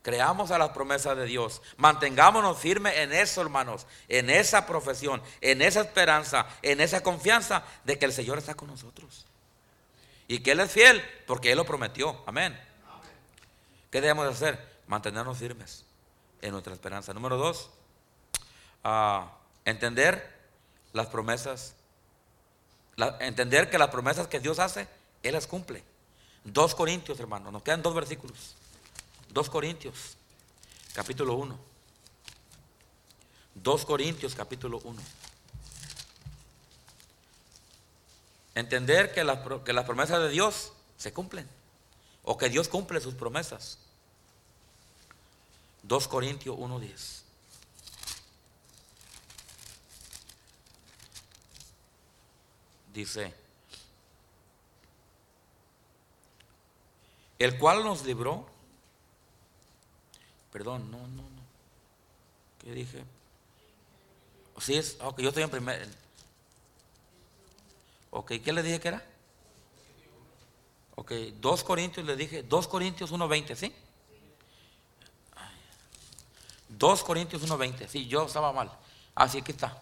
[0.02, 1.62] Creamos a las promesas de Dios.
[1.78, 8.00] Mantengámonos firmes en eso, hermanos, en esa profesión, en esa esperanza, en esa confianza de
[8.00, 9.26] que el Señor está con nosotros.
[10.28, 12.24] Y que Él es fiel porque Él lo prometió.
[12.26, 12.58] Amén.
[13.92, 14.80] ¿Qué debemos hacer?
[14.88, 15.86] Mantenernos firmes
[16.42, 17.14] en nuestra esperanza.
[17.14, 17.70] Número dos,
[18.84, 19.34] ah,
[19.66, 20.38] entender
[20.94, 21.76] las promesas.
[23.20, 24.88] entender que las promesas que Dios hace,
[25.24, 25.84] Él las cumple.
[26.52, 27.54] Dos Corintios, hermanos.
[27.54, 28.56] Nos quedan dos versículos.
[29.30, 30.18] 2 Corintios,
[30.94, 31.60] capítulo 1.
[33.56, 35.02] 2 Corintios, capítulo 1.
[38.56, 41.48] Entender que las, que las promesas de Dios se cumplen.
[42.24, 43.78] O que Dios cumple sus promesas.
[45.84, 47.22] 2 Corintios 1.10.
[52.92, 53.34] Dice,
[57.40, 58.48] el cual nos libró
[60.52, 61.42] Perdón, no, no, no.
[62.60, 63.04] ¿Qué dije?
[64.60, 64.98] Sí, es.
[65.02, 65.88] Ok, yo estoy en primer.
[68.12, 69.06] Ok, ¿qué le dije que era?
[70.96, 73.74] Ok, 2 Corintios le dije, 2 Corintios 1.20, ¿sí?
[76.70, 78.72] 2 Corintios 1.20, sí, yo estaba mal.
[79.16, 79.82] Así que está.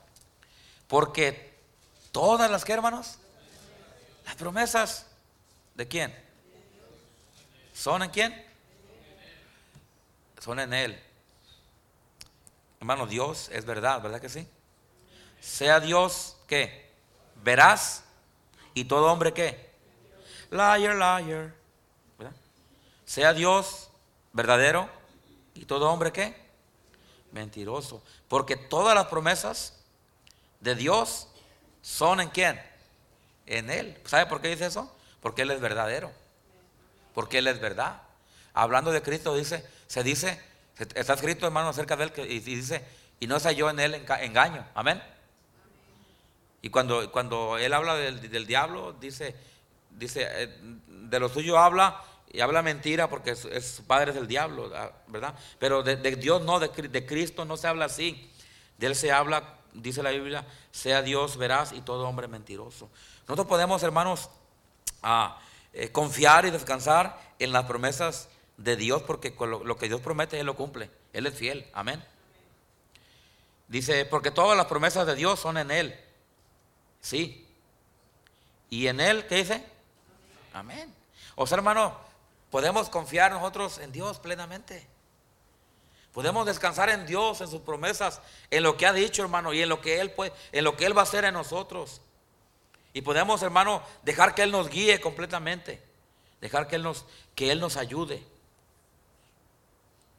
[0.88, 1.58] Porque
[2.12, 3.18] todas las que hermanos,
[4.26, 5.08] las promesas
[5.76, 6.27] de quién?
[7.78, 8.48] ¿Son en quién?
[10.40, 11.00] son en Él.
[12.80, 14.48] Hermano, Dios es verdad, ¿verdad que sí?
[15.42, 16.90] Sea Dios que
[17.44, 18.04] verás
[18.74, 19.70] y todo hombre que
[20.50, 21.54] liar, liar.
[23.06, 23.90] Sea Dios
[24.34, 24.90] verdadero
[25.54, 26.36] y todo hombre que
[27.32, 28.02] mentiroso.
[28.28, 29.74] Porque todas las promesas
[30.62, 31.28] de Dios
[31.84, 32.60] son en quién?
[33.46, 34.02] En Él.
[34.06, 34.92] ¿Sabe por qué dice eso?
[35.22, 36.12] Porque Él es verdadero.
[37.18, 38.04] Porque Él es verdad.
[38.54, 40.40] Hablando de Cristo dice, se dice,
[40.94, 42.86] está escrito hermano acerca de Él y dice,
[43.20, 44.64] y no yo en Él engaño.
[44.76, 45.02] Amén.
[46.62, 49.36] Y cuando, cuando Él habla del, diablo, dice,
[49.90, 54.28] dice, eh, de lo suyo habla y habla mentira porque es, su padre es el
[54.28, 55.34] diablo, ah, ¿verdad?
[55.58, 58.32] Pero de, Dios no, de, de, Cristo no se habla así.
[58.78, 62.92] De Él se habla, dice la Biblia, sea Dios veraz y todo hombre mentiroso.
[63.22, 64.30] Nosotros podemos, hermanos,
[65.02, 65.40] ah,
[65.80, 70.40] eh, confiar y descansar en las promesas de Dios porque lo, lo, que Dios promete,
[70.40, 70.90] Él lo cumple.
[71.14, 71.70] Él es fiel.
[71.72, 72.04] Amén.
[73.68, 75.96] Dice, porque todas las promesas de Dios son en Él.
[77.00, 77.48] Sí.
[78.72, 79.64] ¿Y en Él qué dice?
[80.52, 80.92] Amén.
[81.36, 81.96] O sea, hermano,
[82.50, 84.88] podemos confiar nosotros en Dios plenamente.
[86.12, 88.20] Podemos descansar en Dios, en sus promesas,
[88.50, 90.88] en lo que ha dicho, hermano, y en lo que Él puede, en lo que
[90.88, 92.02] Él va a hacer en nosotros.
[92.98, 95.80] Y podemos, hermano, dejar que Él nos guíe completamente.
[96.42, 98.26] Dejar que Él nos, que Él nos ayude.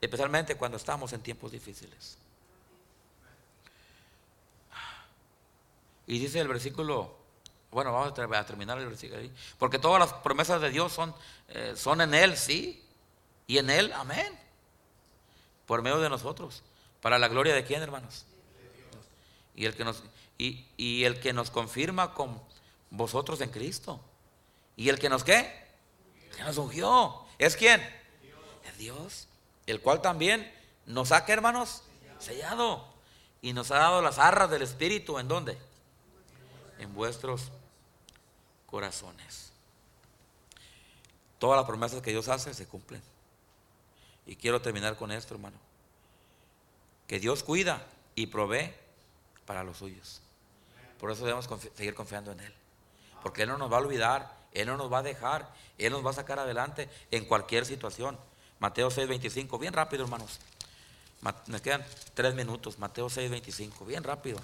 [0.00, 2.16] Especialmente cuando estamos en tiempos difíciles.
[6.06, 7.16] Y dice el versículo,
[7.72, 9.32] bueno, vamos a terminar el versículo ahí.
[9.58, 11.12] Porque todas las promesas de Dios son,
[11.48, 12.80] eh, son en Él, sí.
[13.48, 14.38] Y en Él, amén.
[15.66, 16.62] Por medio de nosotros.
[17.02, 18.24] ¿Para la gloria de quién, hermanos?
[19.56, 20.04] Y el que nos,
[20.38, 22.40] y, y el que nos confirma con
[22.90, 24.00] vosotros en Cristo.
[24.76, 25.52] ¿Y el que nos qué?
[26.36, 27.24] Que nos ungió.
[27.38, 27.80] ¿Es quién?
[28.64, 29.28] Es Dios.
[29.66, 30.50] El cual también
[30.86, 31.82] nos ha, ¿qué, hermanos?
[32.18, 32.86] Sellado.
[33.42, 35.18] Y nos ha dado las arras del Espíritu.
[35.18, 35.58] ¿En dónde?
[36.78, 37.50] En vuestros
[38.66, 39.52] corazones.
[41.38, 43.02] Todas las promesas que Dios hace se cumplen.
[44.26, 45.56] Y quiero terminar con esto, hermano.
[47.06, 48.72] Que Dios cuida y provee
[49.46, 50.20] para los suyos.
[50.98, 52.54] Por eso debemos seguir confiando en Él.
[53.22, 55.48] Porque Él no nos va a olvidar, Él no nos va a dejar,
[55.78, 58.18] Él nos va a sacar adelante en cualquier situación.
[58.58, 60.40] Mateo 6, 25, bien rápido hermanos.
[61.46, 64.38] Me quedan tres minutos, Mateo 6, 25, bien rápido.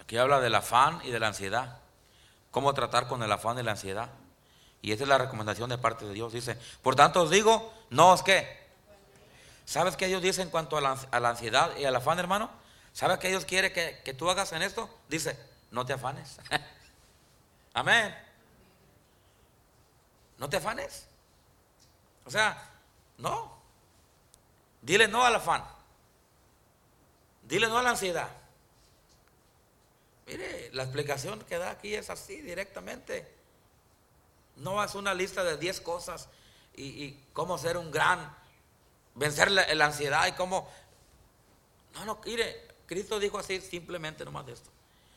[0.00, 1.80] Aquí habla del afán y de la ansiedad.
[2.52, 4.08] ¿Cómo tratar con el afán y la ansiedad?
[4.82, 6.32] Y esa es la recomendación de parte de Dios.
[6.32, 8.66] Dice, por tanto os digo, no os qué.
[9.64, 12.50] ¿Sabes qué Dios dice en cuanto a la, ansiedad y al afán, hermano?
[12.92, 14.88] ¿Sabes qué Dios quiere que, que tú hagas en esto?
[15.08, 15.36] Dice,
[15.70, 16.38] no te afanes.
[17.74, 18.16] Amén.
[20.38, 21.06] No te afanes.
[22.24, 22.70] O sea,
[23.18, 23.56] no.
[24.82, 25.64] Dile no al afán.
[27.42, 28.28] Dile no a la ansiedad.
[30.26, 33.35] Mire, la explicación que da aquí es así directamente.
[34.56, 36.28] No es una lista de 10 cosas
[36.74, 38.34] y, cómo ser un gran,
[39.14, 40.70] vencer la, ansiedad y cómo...
[41.94, 44.70] No, no, mire, Cristo dijo así simplemente nomás de esto.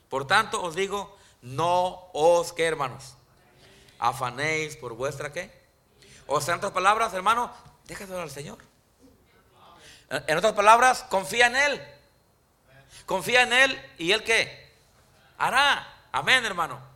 [0.10, 3.16] Por tanto os digo, no os, ¿qué hermanos?
[4.00, 5.52] Afanéis por vuestra qué.
[6.28, 7.52] O sea, en otras palabras, hermano,
[7.86, 8.58] déjalo al Señor.
[10.10, 11.82] En otras palabras, confía en Él.
[13.06, 14.74] Confía en Él y Él qué?
[15.38, 15.88] Hará.
[16.12, 16.89] Amén, hermano.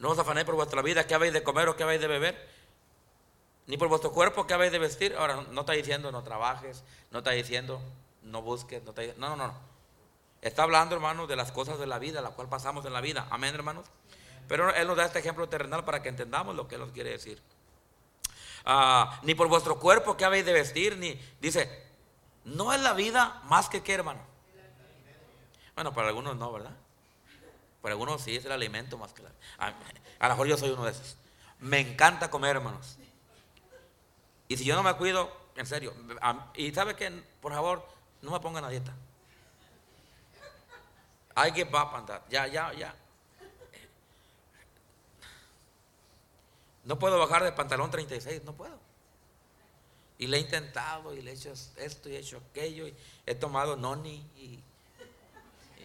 [0.00, 2.48] No os afanéis por vuestra vida, qué habéis de comer o qué habéis de beber,
[3.66, 5.14] ni por vuestro cuerpo, qué habéis de vestir.
[5.14, 7.80] Ahora, no está diciendo no trabajes, no está diciendo
[8.22, 9.54] no busques, no, está, no, no, no.
[10.40, 13.28] Está hablando, hermanos, de las cosas de la vida, la cual pasamos en la vida.
[13.30, 13.84] Amén, hermanos.
[14.48, 17.10] Pero Él nos da este ejemplo terrenal para que entendamos lo que Él nos quiere
[17.10, 17.40] decir.
[18.64, 21.86] Ah, ni por vuestro cuerpo, qué habéis de vestir, ni dice,
[22.44, 24.20] no es la vida más que qué, hermano.
[25.74, 26.74] Bueno, para algunos no, ¿verdad?
[27.82, 29.30] Para algunos sí es el alimento más que la...
[29.58, 29.68] A,
[30.18, 31.16] a lo mejor yo soy uno de esos.
[31.58, 32.96] Me encanta comer, hermanos.
[34.48, 35.94] Y si yo no me cuido, en serio,
[36.54, 37.10] y sabe que,
[37.40, 37.86] por favor,
[38.22, 38.92] no me pongan a dieta.
[41.34, 42.94] Hay que up Ya, ya, ya.
[46.84, 48.78] No puedo bajar de pantalón 36, no puedo.
[50.18, 52.94] Y le he intentado y le he hecho esto y he hecho aquello y
[53.26, 54.58] he tomado noni y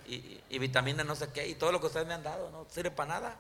[0.07, 2.67] y, y, vitaminas no sé qué, y todo lo que ustedes me han dado, no
[2.69, 3.37] sirve para nada.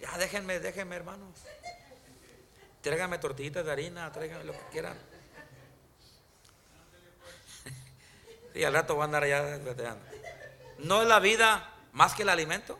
[0.00, 1.28] Ya déjenme, déjenme, hermanos.
[2.80, 4.96] Tráiganme tortillitas de harina, tráiganme lo que quieran.
[8.54, 9.60] Y al rato van a andar allá
[10.78, 12.78] No es la vida más que el alimento.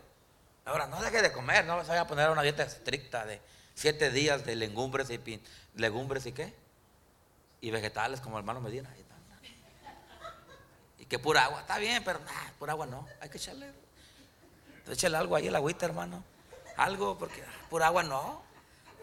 [0.64, 3.40] Ahora, no deje de comer, no se vaya a poner una dieta estricta de
[3.74, 5.40] siete días de legumbres y
[5.74, 6.54] legumbres y qué.
[7.61, 8.92] Y vegetales como hermano Medina
[11.11, 11.61] que pura agua.
[11.61, 13.06] Está bien, pero nada, pura agua no.
[13.20, 13.70] Hay que echarle.
[14.88, 16.24] Échale algo ahí, el agüita, hermano.
[16.76, 18.42] algo, porque ah, por agua no.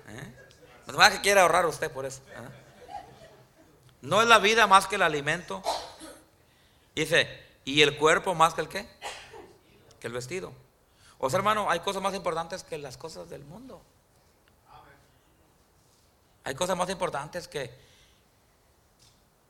[0.08, 0.94] ¿Eh?
[0.94, 2.22] Más que quiere ahorrar usted por eso.
[2.30, 2.50] ¿eh?
[4.02, 5.62] No es la vida más que el alimento.
[6.96, 8.90] Dice, ¿y el cuerpo más que el qué?
[10.00, 10.54] Que el vestido.
[11.20, 13.82] O sea, hermano, hay cosas más importantes que las cosas del mundo.
[16.46, 17.88] Hay cosas más importantes que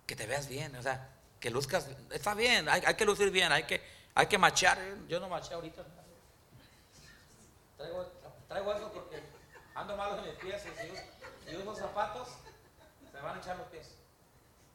[0.07, 1.09] que te veas bien, o sea,
[1.39, 3.81] que luzcas, está bien, hay, que lucir bien, hay que,
[4.15, 4.79] hay que machear.
[5.07, 5.83] Yo no maché ahorita.
[7.77, 8.11] Traigo,
[8.47, 9.21] traigo eso porque
[9.75, 12.29] ando malo en mis pies y si uso, zapatos,
[13.11, 13.87] se van a echar los pies.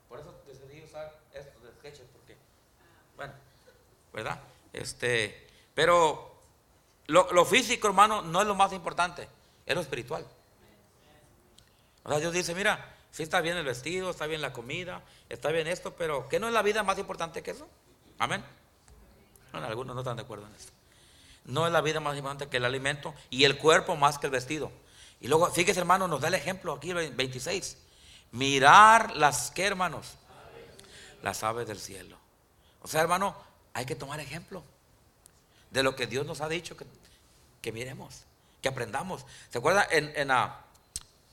[0.08, 2.36] Por eso decidí usar estos de sketches, porque,
[3.16, 3.32] bueno,
[4.12, 4.38] ¿verdad?
[4.72, 6.32] Este, pero
[7.06, 9.28] lo, lo, físico, hermano, no es lo más importante,
[9.66, 10.24] es lo espiritual.
[12.04, 15.50] O sea, Dios dice, mira, Sí está bien el vestido, está bien la comida, está
[15.50, 17.68] bien esto, pero ¿qué no es la vida más importante que eso?
[18.18, 18.42] Amén.
[19.52, 20.72] Bueno, algunos no están de acuerdo en esto.
[21.44, 24.32] No es la vida más importante que el alimento y el cuerpo más que el
[24.32, 24.72] vestido.
[25.20, 27.76] Y luego, fíjese hermano, nos da el ejemplo aquí, 26.
[28.32, 30.14] Mirar las, ¿qué hermanos?
[31.22, 32.16] Las aves del cielo.
[32.80, 33.36] O sea, hermano,
[33.74, 34.64] hay que tomar ejemplo
[35.70, 36.76] de lo que Dios nos ha dicho
[37.60, 38.24] que, miremos,
[38.62, 39.26] que aprendamos.
[39.50, 40.64] ¿Se acuerda en, en, ah,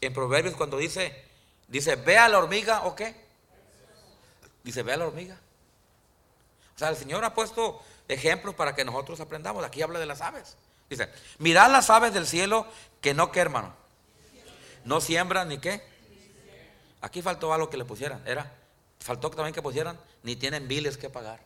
[0.02, 1.29] en Proverbios cuando dice,
[1.70, 3.16] Dice, ve a la hormiga o qué?
[4.64, 5.38] Dice, ve a la hormiga.
[6.76, 9.64] O sea, el Señor ha puesto ejemplos para que nosotros aprendamos.
[9.64, 10.58] Aquí habla de las aves.
[10.90, 12.66] Dice, mirad las aves del cielo
[13.02, 13.74] que no que hermano.
[14.84, 15.84] No siembran ni qué.
[17.02, 18.22] Aquí faltó algo que le pusieran.
[18.26, 18.52] Era,
[19.00, 21.40] faltó también que pusieran, ni tienen biles que pagar.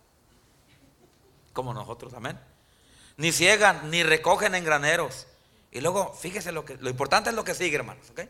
[1.52, 2.40] Como nosotros, amén.
[3.18, 5.28] Ni ciegan, ni recogen en graneros.
[5.72, 8.22] Y luego, fíjese lo que, lo importante es lo que sigue, hermanos, ¿ok?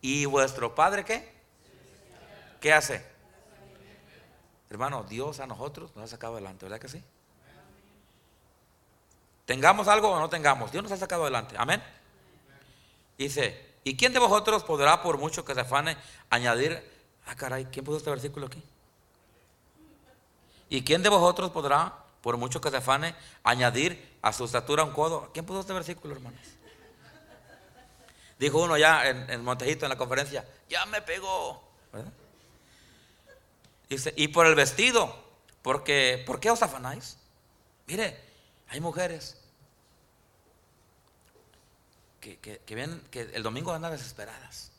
[0.00, 1.32] ¿Y vuestro Padre qué?
[2.60, 3.04] ¿Qué hace?
[4.68, 7.02] Hermano, Dios a nosotros nos ha sacado adelante, ¿verdad que sí?
[9.44, 11.82] Tengamos algo o no tengamos, Dios nos ha sacado adelante, amén.
[13.18, 15.96] Dice, ¿y quién de vosotros podrá, por mucho que se afane,
[16.30, 16.88] añadir,
[17.26, 18.62] ah caray, ¿quién puso este versículo aquí?
[20.68, 21.92] ¿Y quién de vosotros podrá,
[22.22, 25.30] por mucho que se afane, añadir a su estatura un codo?
[25.32, 26.40] ¿Quién puso este versículo, hermanos?
[28.40, 31.62] Dijo uno ya en, Montejito en la conferencia, ya me pegó.
[33.86, 35.14] Dice, y por el vestido,
[35.60, 37.18] porque, ¿por qué os afanáis?
[37.86, 38.18] Mire,
[38.68, 39.36] hay mujeres
[42.18, 44.72] que, que, que, que el domingo andan desesperadas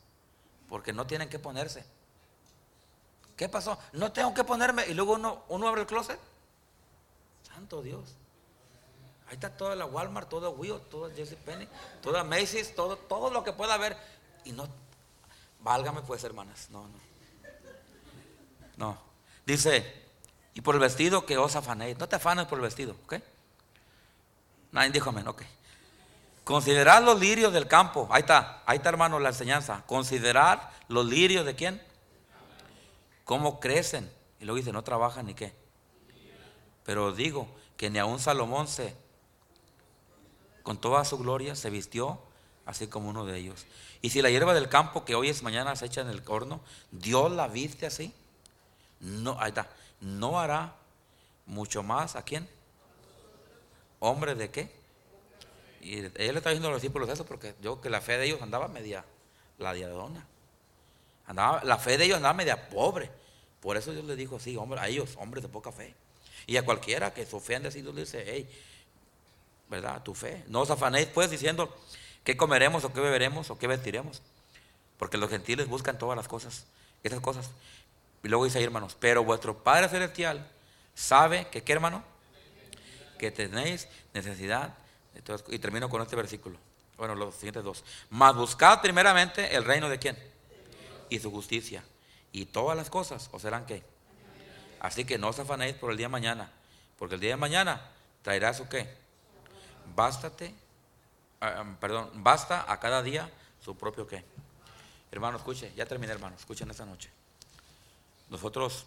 [0.68, 1.84] porque no tienen que ponerse.
[3.36, 3.78] ¿Qué pasó?
[3.92, 4.88] No tengo que ponerme.
[4.88, 6.18] Y luego uno, uno abre el closet.
[7.44, 8.16] Santo Dios.
[9.32, 11.66] Ahí está toda la Walmart, todo Wio, todo Jesse Penny,
[12.02, 13.96] toda Macy's, todo, todo lo que pueda haber.
[14.44, 14.68] Y no,
[15.60, 16.68] válgame pues, hermanas.
[16.68, 16.98] No, no.
[18.76, 18.98] No.
[19.46, 20.10] Dice,
[20.52, 21.96] y por el vestido que os afanéis.
[21.96, 23.14] No te afanes por el vestido, ¿ok?
[24.72, 25.40] Nadie dijo amén, ok.
[26.44, 28.08] Considerad los lirios del campo.
[28.10, 29.82] Ahí está, ahí está, hermano, la enseñanza.
[29.86, 31.82] Considerar los lirios de quién?
[33.24, 34.12] Cómo crecen.
[34.40, 35.54] Y luego dice, no trabajan ni qué.
[36.84, 39.00] Pero digo que ni aun Salomón se
[40.62, 42.20] con toda su gloria se vistió
[42.66, 43.66] así como uno de ellos.
[44.00, 46.60] Y si la hierba del campo que hoy es mañana se echa en el horno,
[46.90, 48.12] Dios la viste así,
[49.00, 49.68] no, ahí está,
[50.00, 50.74] no hará
[51.46, 52.48] mucho más a quién?
[53.98, 54.72] Hombre de qué?
[55.80, 58.26] Y él le está diciendo a los discípulos eso porque yo que la fe de
[58.26, 59.04] ellos andaba media
[59.58, 60.26] la diadona.
[61.26, 63.10] Andaba, la fe de ellos andaba media pobre.
[63.60, 65.94] Por eso Dios le dijo así, hombre, a ellos, hombres de poca fe.
[66.46, 68.48] Y a cualquiera que se ofende así, Dios le dice, hey,
[69.72, 70.02] ¿verdad?
[70.02, 70.44] Tu fe.
[70.48, 71.74] No os afanéis pues diciendo
[72.24, 74.20] qué comeremos o qué beberemos o qué vestiremos.
[74.98, 76.66] Porque los gentiles buscan todas las cosas,
[77.02, 77.50] esas cosas.
[78.22, 80.46] Y luego dice ahí, hermanos, pero vuestro Padre Celestial
[80.94, 82.04] sabe que, ¿qué hermano?
[83.18, 84.74] Que tenéis necesidad.
[85.48, 86.58] y termino con este versículo.
[86.98, 87.82] Bueno, los siguientes dos.
[88.10, 90.18] Mas buscad primeramente el reino de quién?
[91.08, 91.82] Y su justicia.
[92.30, 93.82] Y todas las cosas os serán qué.
[94.80, 96.52] Así que no os afanéis por el día de mañana.
[96.98, 97.90] Porque el día de mañana
[98.22, 99.01] traerá su qué
[99.94, 100.54] bástate,
[101.40, 103.30] ah, perdón, basta a cada día
[103.60, 104.24] su propio qué.
[105.10, 107.10] Hermano, escuche, ya terminé, hermano, escuchen esta noche.
[108.30, 108.86] Nosotros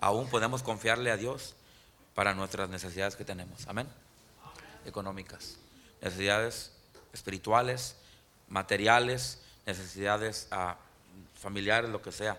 [0.00, 1.54] aún podemos confiarle a Dios
[2.14, 3.66] para nuestras necesidades que tenemos.
[3.68, 3.88] Amén.
[4.86, 5.56] Económicas,
[6.00, 6.72] necesidades
[7.12, 7.96] espirituales,
[8.48, 10.76] materiales, necesidades ah,
[11.40, 12.38] familiares, lo que sea.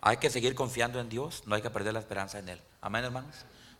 [0.00, 2.60] Hay que seguir confiando en Dios, no hay que perder la esperanza en Él.
[2.80, 3.34] Amén, hermanos.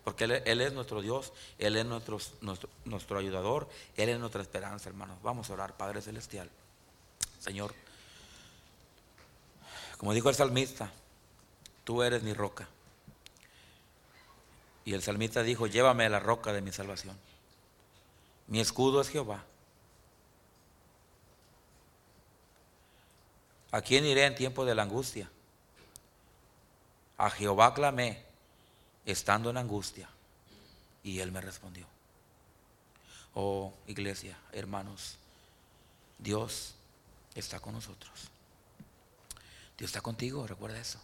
[0.05, 4.89] Porque Él, es nuestro Dios, Él es nuestro, nuestro, nuestro ayudador, Él es nuestra esperanza,
[4.89, 5.19] hermanos.
[5.23, 6.49] Vamos a orar, Padre Celestial.
[7.39, 7.75] Señor,
[9.99, 10.91] como dijo el salmista,
[11.85, 12.67] tú eres mi roca.
[14.85, 17.17] Y el salmista dijo, llévame a la roca de mi salvación.
[18.47, 19.45] Mi escudo es Jehová.
[23.73, 25.31] ¿A quién iré en tiempo de la angustia?
[27.19, 28.30] A Jehová clamé
[29.11, 30.09] estando en angustia,
[31.03, 31.87] y él me respondió.
[33.35, 35.17] Oh, iglesia, hermanos,
[36.19, 36.75] Dios
[37.35, 38.31] está con nosotros.
[39.79, 41.01] Dios está contigo, recuerda eso.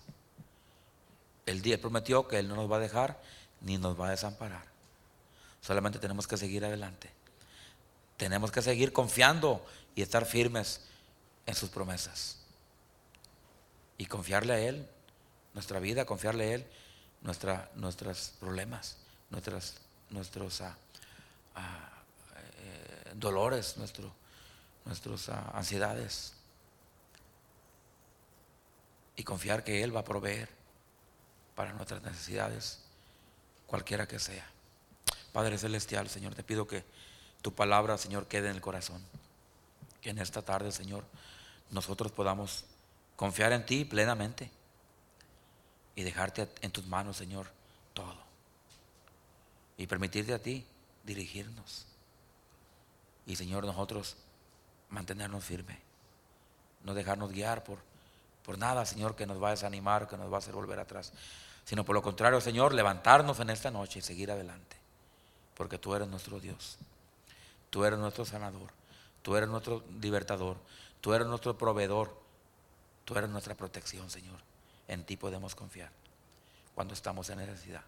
[1.46, 3.20] El día prometió que Él no nos va a dejar
[3.60, 4.64] ni nos va a desamparar.
[5.62, 7.10] Solamente tenemos que seguir adelante.
[8.16, 10.82] Tenemos que seguir confiando y estar firmes
[11.46, 12.38] en sus promesas.
[13.96, 14.86] Y confiarle a Él
[15.54, 16.66] nuestra vida, confiarle a Él
[17.22, 18.96] nuestra, nuestros problemas,
[19.30, 19.76] nuestras,
[20.10, 20.76] nuestros ah,
[21.54, 21.90] ah,
[22.58, 24.12] eh, dolores, nuestro,
[24.84, 26.32] nuestras ah, ansiedades.
[29.16, 30.48] Y confiar que Él va a proveer
[31.54, 32.80] para nuestras necesidades,
[33.66, 34.46] cualquiera que sea.
[35.32, 36.84] Padre Celestial, Señor, te pido que
[37.42, 39.02] tu palabra, Señor, quede en el corazón.
[40.00, 41.04] Que en esta tarde, Señor,
[41.70, 42.64] nosotros podamos
[43.16, 44.50] confiar en ti plenamente
[45.96, 47.48] y dejarte en tus manos, Señor,
[47.94, 48.14] todo.
[49.78, 50.64] Y permitirte a ti
[51.02, 51.86] dirigirnos.
[53.26, 54.16] Y, Señor, nosotros
[54.90, 55.78] mantenernos firmes.
[56.84, 57.78] No dejarnos guiar por,
[58.44, 61.12] por nada, Señor, que nos va a desanimar, que nos va a hacer volver atrás.
[61.64, 64.76] Sino por lo contrario, Señor, levantarnos en esta noche y seguir adelante.
[65.56, 66.76] Porque tú eres nuestro Dios.
[67.70, 68.70] Tú eres nuestro sanador.
[69.22, 70.58] Tú eres nuestro libertador.
[71.00, 72.14] Tú eres nuestro proveedor.
[73.06, 74.38] Tú eres nuestra protección, Señor.
[74.88, 75.90] En ti podemos confiar
[76.74, 77.82] cuando estamos en necesidad.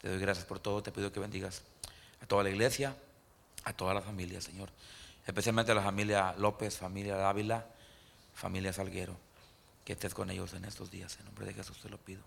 [0.00, 0.82] Te doy gracias por todo.
[0.82, 1.62] Te pido que bendigas
[2.20, 2.96] a toda la iglesia,
[3.64, 4.68] a toda la familia, Señor.
[5.26, 7.64] Especialmente a la familia López, familia Dávila,
[8.34, 9.16] familia Salguero.
[9.84, 11.16] Que estés con ellos en estos días.
[11.18, 12.22] En nombre de Jesús te lo pido.